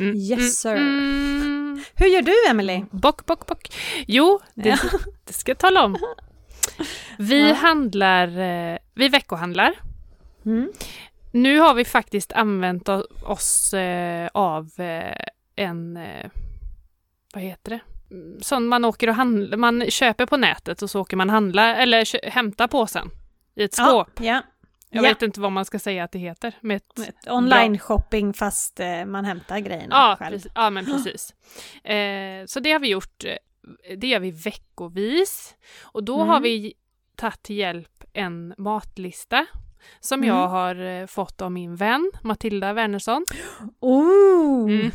[0.00, 0.16] Mm.
[0.16, 0.76] Yes, sir.
[0.76, 1.82] Mm.
[1.94, 2.84] Hur gör du Emily?
[2.90, 3.74] Bock, bock, bock.
[4.06, 4.76] Jo, det, Ja.
[5.24, 5.96] det ska jag tala om.
[7.18, 7.54] Vi Ja.
[7.54, 9.72] handlar, eh, vi veckohandlar.
[10.46, 10.72] Mm.
[11.32, 12.88] Nu har vi faktiskt använt
[13.22, 15.16] oss eh, av eh,
[15.56, 15.98] en,
[17.34, 17.80] vad heter det?
[18.10, 21.76] Mm, Sån man åker och handlar, man köper på nätet och så åker man handla
[21.76, 23.10] eller kö- hämta påsen
[23.54, 24.20] i ett skåp.
[24.20, 24.42] Ja.
[24.90, 25.08] Jag ja.
[25.08, 26.52] vet inte vad man ska säga att det heter.
[26.60, 30.36] Med ett Online shopping fast eh, man hämtar grejerna Ja, själv.
[30.36, 30.52] precis.
[30.54, 31.34] ja men precis.
[31.84, 35.54] Eh, så det har vi gjort, eh, det gör vi veckovis.
[35.82, 36.28] Och då Mm.
[36.28, 36.74] har vi
[37.16, 39.46] tagit till hjälp en matlista
[40.00, 40.36] som Mm.
[40.36, 43.24] jag har eh, fått av min vän Matilda Wernersson.
[43.80, 44.68] Oh!
[44.70, 44.90] Mhm.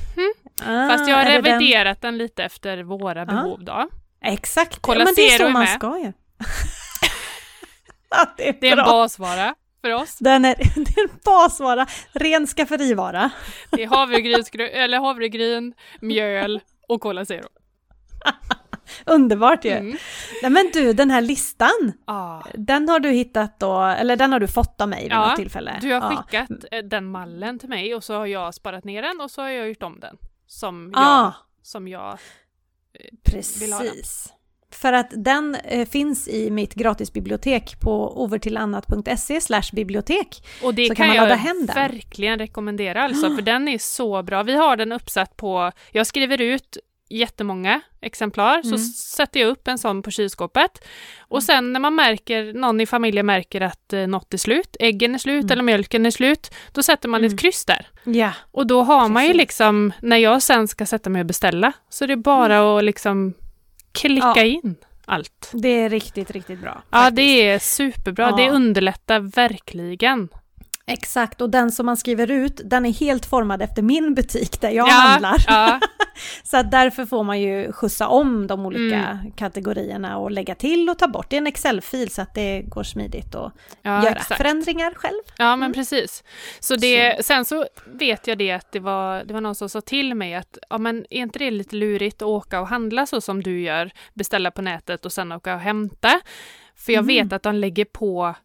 [0.66, 2.18] Ah, Fast jag har det den- reviderat den...
[2.18, 3.90] lite efter våra behov då.
[4.24, 5.70] Exakt, Cola ja, men det är så man med.
[5.70, 6.04] ska ju.
[8.10, 10.18] ja, det är, Det är en basvara för oss.
[10.20, 13.32] Den är, det är en basvara, ren skafferivara.
[13.72, 17.48] Det är havregrynsgrö- eller havregryn, mjöl och Cola Zero.
[19.06, 19.72] Underbart ju.
[19.72, 19.98] Mm.
[20.42, 22.42] Nej men du, den här listan, Ah.
[22.54, 25.36] den har du hittat då, eller den har du fått av mig vid Ja, något
[25.36, 25.78] tillfälle?
[25.82, 29.22] Du har skickat eh, den mallen till mig och så har jag sparat ner den
[29.22, 30.18] och så har jag gjort om den.
[30.48, 32.12] Som jag, Ja, som jag
[33.34, 33.94] eh, vill ha den.
[34.72, 34.82] Precis.
[34.82, 39.40] För att den eh, finns i mitt gratisbibliotek på overtillannat.se
[39.74, 40.44] bibliotek.
[40.64, 44.44] Och det Så kan, kan man jag verkligen rekommendera alltså, för den är så bra.
[44.44, 46.78] Vi har den uppsatt på, jag skriver ut
[47.10, 48.80] jättemånga exemplar, så Mm.
[48.88, 50.88] sätter jag upp en sån på kylskåpet.
[51.20, 55.16] Och sen när man märker, någon i familjen märker att eh, något är slut, äggen
[55.16, 55.52] är slut Mm.
[55.52, 57.34] eller mjölken är slut, då sätter man Mm.
[57.34, 57.88] ett kryss där.
[58.04, 59.38] Ja, Och då har man ju Precis.
[59.42, 63.34] liksom, när jag sen ska sätta mig och beställa, så det är bara att liksom
[63.92, 64.44] klicka Ja.
[64.44, 64.76] in
[65.06, 65.52] allt.
[65.54, 66.82] det är riktigt, riktigt bra.
[66.90, 67.16] Ja, faktiskt.
[67.16, 68.30] det är superbra.
[68.30, 68.36] Ja.
[68.36, 70.30] Det underlättar verkligen.
[70.92, 74.70] Exakt, och den som man skriver ut, den är helt formad efter min butik där
[74.70, 75.36] jag ja, handlar.
[75.48, 75.80] Ja,
[76.44, 79.32] Så att därför får man ju skjutsa om de olika Mm.
[79.32, 81.30] kategorierna och lägga till och ta bort.
[81.30, 84.38] Det är en Excel-fil så att det går smidigt att ja göra exakt.
[84.38, 85.22] förändringar själv.
[85.38, 86.24] Ja, men precis.
[86.60, 89.82] Så det, Sen så vet jag det att det var, det var någon som sa
[89.82, 93.22] till mig att ja, men är inte det lite lurigt att åka och handla så
[93.22, 96.20] som du gör, beställa på nätet och sen åka och hämta?
[96.76, 97.08] För jag Mm.
[97.28, 98.36] vet att de lägger på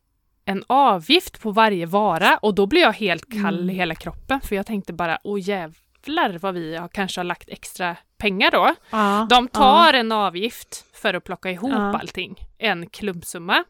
[0.49, 3.71] en avgift på varje vara och då blir jag helt kall Mm.
[3.71, 7.49] i hela kroppen för jag tänkte bara, åh jävlar vad vi har, kanske har lagt
[7.49, 8.75] extra pengar då.
[8.91, 11.99] Ja, De tar en avgift för att plocka ihop Ja.
[11.99, 13.65] allting, en klumpsumma.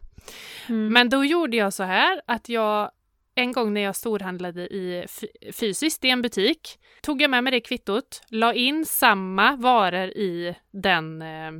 [0.67, 0.93] Mm.
[0.93, 2.91] Men då gjorde jag så här att jag
[3.35, 5.05] en gång när jag storhandlade i
[5.53, 10.55] fysiskt i en butik tog jag med mig det kvittot, la in samma varor i
[10.71, 11.51] den eh,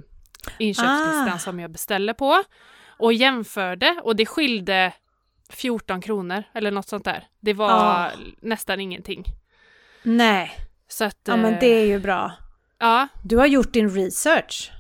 [0.60, 1.38] inköpslistan Ah.
[1.40, 2.44] som jag beställde på
[3.00, 4.94] och jämförde och det skilde
[5.50, 7.28] 14 kronor eller något sånt där.
[7.40, 8.12] Det var Ah.
[8.42, 9.26] nästan ingenting.
[10.04, 10.52] Nej,
[10.88, 12.32] Så att, ja men det är ju bra.
[12.80, 14.72] ja, Du har gjort din research.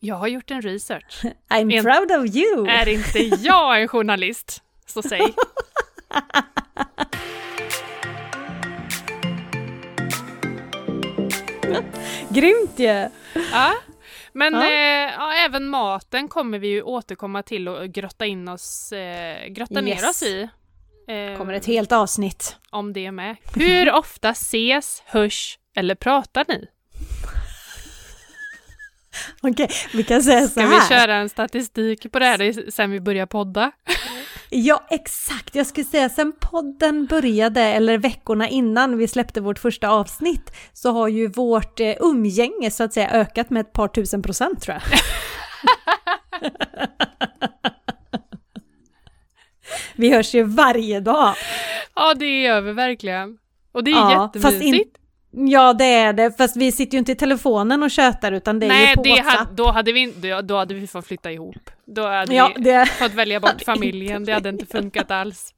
[0.00, 1.22] jag har gjort en research.
[1.50, 2.68] I'm En- proud of you!
[2.68, 4.62] Är inte jag en journalist?
[4.86, 5.20] Så säg.
[12.28, 13.08] Grymt ju!
[13.52, 13.72] Ja.
[14.34, 14.62] Men Ja.
[14.62, 19.80] eh, ja, även maten kommer vi ju återkomma till och grotta in oss, eh, grotta
[19.80, 20.10] ner Yes.
[20.10, 20.48] oss i.
[21.08, 22.56] Eh, kommer ett helt avsnitt.
[22.70, 23.36] Om det med.
[23.54, 26.66] Hur ofta ses, hörs eller pratar ni?
[29.42, 30.80] Okej, vi kan säga så Ska här.
[30.80, 33.72] vi köra en statistik på det här sen vi börjar podda?
[34.54, 35.54] Ja, exakt.
[35.54, 40.92] Jag skulle säga sen podden började, eller veckorna innan vi släppte vårt första avsnitt, så
[40.92, 44.76] har ju vårt eh, umgänge så att säga ökat med ett par tusen procent tror
[44.76, 44.82] jag.
[49.96, 51.34] vi hörs ju varje dag.
[51.94, 53.38] Ja, det gör vi verkligen.
[53.72, 54.96] Och det är Ja, jättemysigt.
[55.34, 58.66] Ja det är det, fast vi sitter ju inte i telefonen och tjötar utan det
[58.66, 59.38] är Nej, ju på det WhatsApp.
[59.38, 61.70] hade, då, hade vi, då, då hade vi fått flytta ihop.
[61.84, 62.86] Då hade Ja, vi det...
[62.98, 65.54] fått välja bort familjen, det hade inte funkat alls.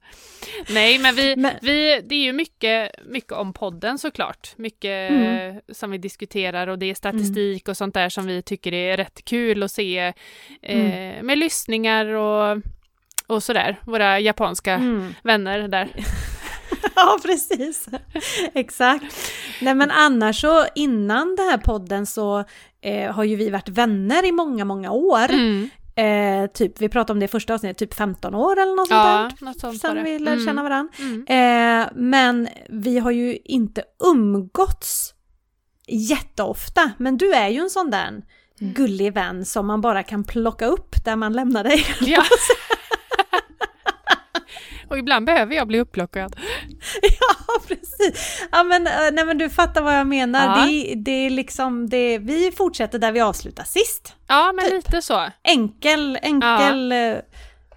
[0.69, 4.53] Nej, men vi, Men- vi, det är ju mycket, mycket om podden såklart.
[4.55, 5.55] Mycket Mm.
[5.73, 9.25] som vi diskuterar och det är statistik och sånt där som vi tycker är rätt
[9.25, 10.13] kul att se eh,
[10.61, 11.25] Mm.
[11.25, 12.57] med lyssningar och,
[13.27, 13.79] och sådär.
[13.83, 15.13] Våra japanska Mm.
[15.23, 15.87] vänner där.
[16.95, 17.85] Ja, precis.
[18.53, 19.05] Exakt.
[19.61, 22.43] Nej, men annars så innan den här podden så
[22.81, 25.29] eh, har ju vi varit vänner i många, många år.
[25.29, 25.69] Mm.
[25.97, 28.97] Eh, typ, vi pratade om det i första avsnittet, typ 15 år eller något sånt
[29.05, 29.45] Ja, där.
[29.45, 30.93] något sånt Sen vi lärde känna varandra.
[30.99, 31.25] Mm.
[31.81, 35.13] Eh, men vi har ju inte umgåtts
[35.87, 36.91] jätteofta.
[36.97, 38.21] Men du är ju en sån där
[38.59, 41.85] gullig vän som man bara kan plocka upp där man lämnar dig.
[42.01, 42.23] Ja.
[44.89, 46.35] och ibland behöver jag bli upplockad.
[47.01, 48.41] ja, precis.
[48.51, 50.59] Ja, men, eh, nej, men du fattar vad jag menar.
[50.59, 50.65] Ja.
[50.65, 54.13] Det, det är liksom det, vi fortsätter där vi avslutar sist.
[54.27, 54.73] Ja, men Typ.
[54.73, 55.25] lite så.
[55.43, 57.15] Enkel, enkel, eh,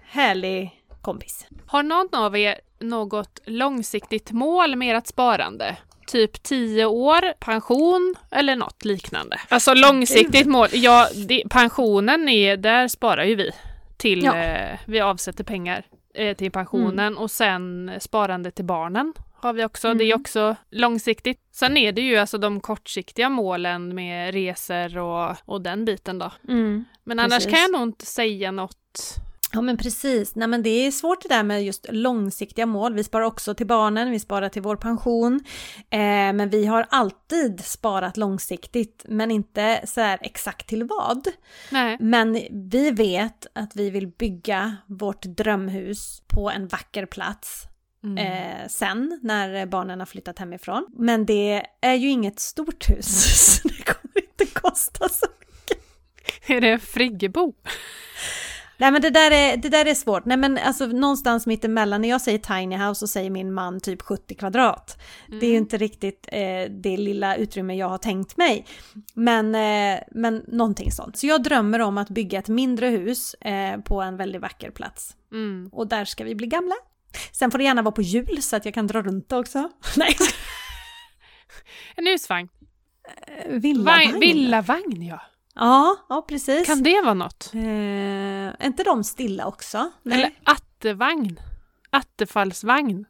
[0.09, 0.71] härlig
[1.01, 1.45] kompis.
[1.67, 5.75] Har någon av er något långsiktigt mål med ert sparande?
[6.07, 9.39] Typ 10 år, pension eller något liknande?
[9.49, 13.51] Alltså långsiktigt mål, ja, det, pensionen är, där sparar ju vi
[13.97, 14.33] till, Ja.
[14.33, 14.71] Mm.
[14.73, 15.83] eh, vi avsätter pengar
[16.13, 20.21] eh, till pensionen och sen sparande till barnen har vi också, det är Mm.
[20.21, 21.39] också långsiktigt.
[21.51, 26.31] Sen är det ju alltså de kortsiktiga målen med resor och, och den biten då.
[27.03, 27.51] Men annars Precis.
[27.51, 29.15] kan jag nog inte säga något.
[29.51, 32.93] Ja men precis, nej men det är svårt det där med just långsiktiga mål.
[32.93, 35.39] Vi sparar också till barnen, vi sparar till vår pension.
[35.89, 35.99] Eh,
[36.33, 41.27] men vi har alltid sparat långsiktigt, men inte så här exakt till vad.
[41.71, 41.97] Nej.
[41.99, 42.33] Men
[42.71, 47.65] vi vet att vi vill bygga vårt drömhus på en vacker plats
[48.03, 48.17] Mm.
[48.17, 50.85] eh, sen när barnen har flyttat hemifrån.
[50.97, 53.07] Men det är ju inget stort hus,
[53.61, 55.25] så det kommer inte kosta så
[56.47, 57.53] Är det Friggebo?
[58.79, 60.25] Nej men det där är, det där är svårt.
[60.25, 64.01] Nej men alltså någonstans mittemellan, när jag säger tiny house så säger min man typ
[64.01, 64.97] 70 kvadrat.
[65.27, 65.63] Det är ju Mm.
[65.63, 68.65] inte riktigt eh, det lilla utrymme jag har tänkt mig.
[69.13, 71.17] Men, eh, men någonting sånt.
[71.17, 75.15] Så jag drömmer om att bygga ett mindre hus eh, på en väldigt vacker plats.
[75.31, 75.69] Mm.
[75.71, 76.75] Och där ska vi bli gamla.
[77.31, 79.69] Sen får det gärna vara på jul så att jag kan dra runt det också.
[79.97, 80.15] Nej,
[81.95, 82.49] En husvagn.
[83.47, 84.11] villavagn.
[84.11, 85.21] Vagn, villavagn, ja.
[85.59, 86.67] Ja, ja precis.
[86.67, 87.51] Kan det vara något?
[87.53, 87.61] Eh,
[88.47, 89.91] är inte de stilla också?
[90.03, 90.17] Nej.
[90.19, 91.39] Eller attevagn?
[91.89, 93.05] Attefallsvagn?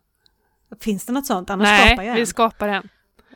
[0.81, 1.49] Finns det något sånt?
[1.49, 2.27] Annars Nej, skapar jag vi en.
[2.27, 2.89] skapar en.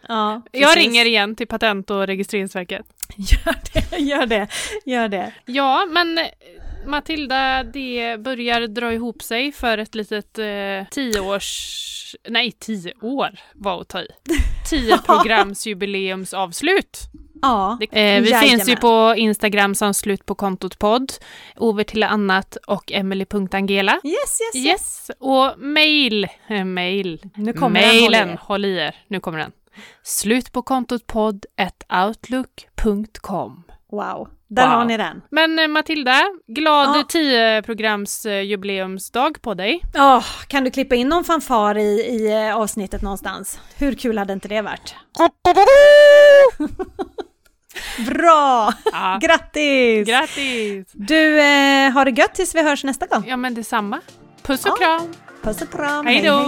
[0.08, 2.86] Ja, Jag ringer igen till Patent och registreringsverket.
[3.18, 4.48] Gör det, gör det,
[4.86, 5.34] gör det.
[5.46, 6.26] Ja, men eh,
[6.86, 10.46] Matilda, det börjar dra ihop sig för ett litet eh,
[10.92, 11.80] tioårs...
[12.30, 14.08] Nej, tio år var att ta i.
[14.70, 17.00] Tio programsjubileumsavslut.
[17.44, 18.42] Ja, eh, vi Jajamän.
[18.50, 21.12] finns ju på Instagram som slut på kontot podd,
[21.58, 23.92] Over till annat och Emily.Angela.
[24.04, 24.66] yes, yes, yes.
[24.66, 29.20] Yes, och mail, eh, mail, Nu kommer den, håll i mailen, håll i er, nu
[29.20, 29.52] kommer den.
[30.04, 31.46] Slut på kontot podd
[32.08, 33.64] outlook.com.
[33.92, 34.72] Wow, där Wow.
[34.76, 35.22] har ni den.
[35.32, 37.04] Men eh, Matilda, glad Ja.
[37.10, 39.82] 10 programs eh, jubileumsdag på dig.
[39.96, 43.60] Åh, kan du klippa in någon fanfar i, i avsnittet någonstans?
[43.78, 44.96] Hur kul hade inte det varit?
[48.08, 48.74] Bra!
[48.92, 49.18] Ja.
[49.22, 50.08] Grattis!
[50.08, 50.88] Grattis!
[50.92, 53.24] du, eh, har det gött tills vi hörs nästa gång.
[53.28, 54.00] Ja men detsamma.
[54.44, 54.76] Puss och Ja.
[55.00, 55.14] kram!
[55.44, 56.06] Puss och kram.
[56.06, 56.40] Hej då.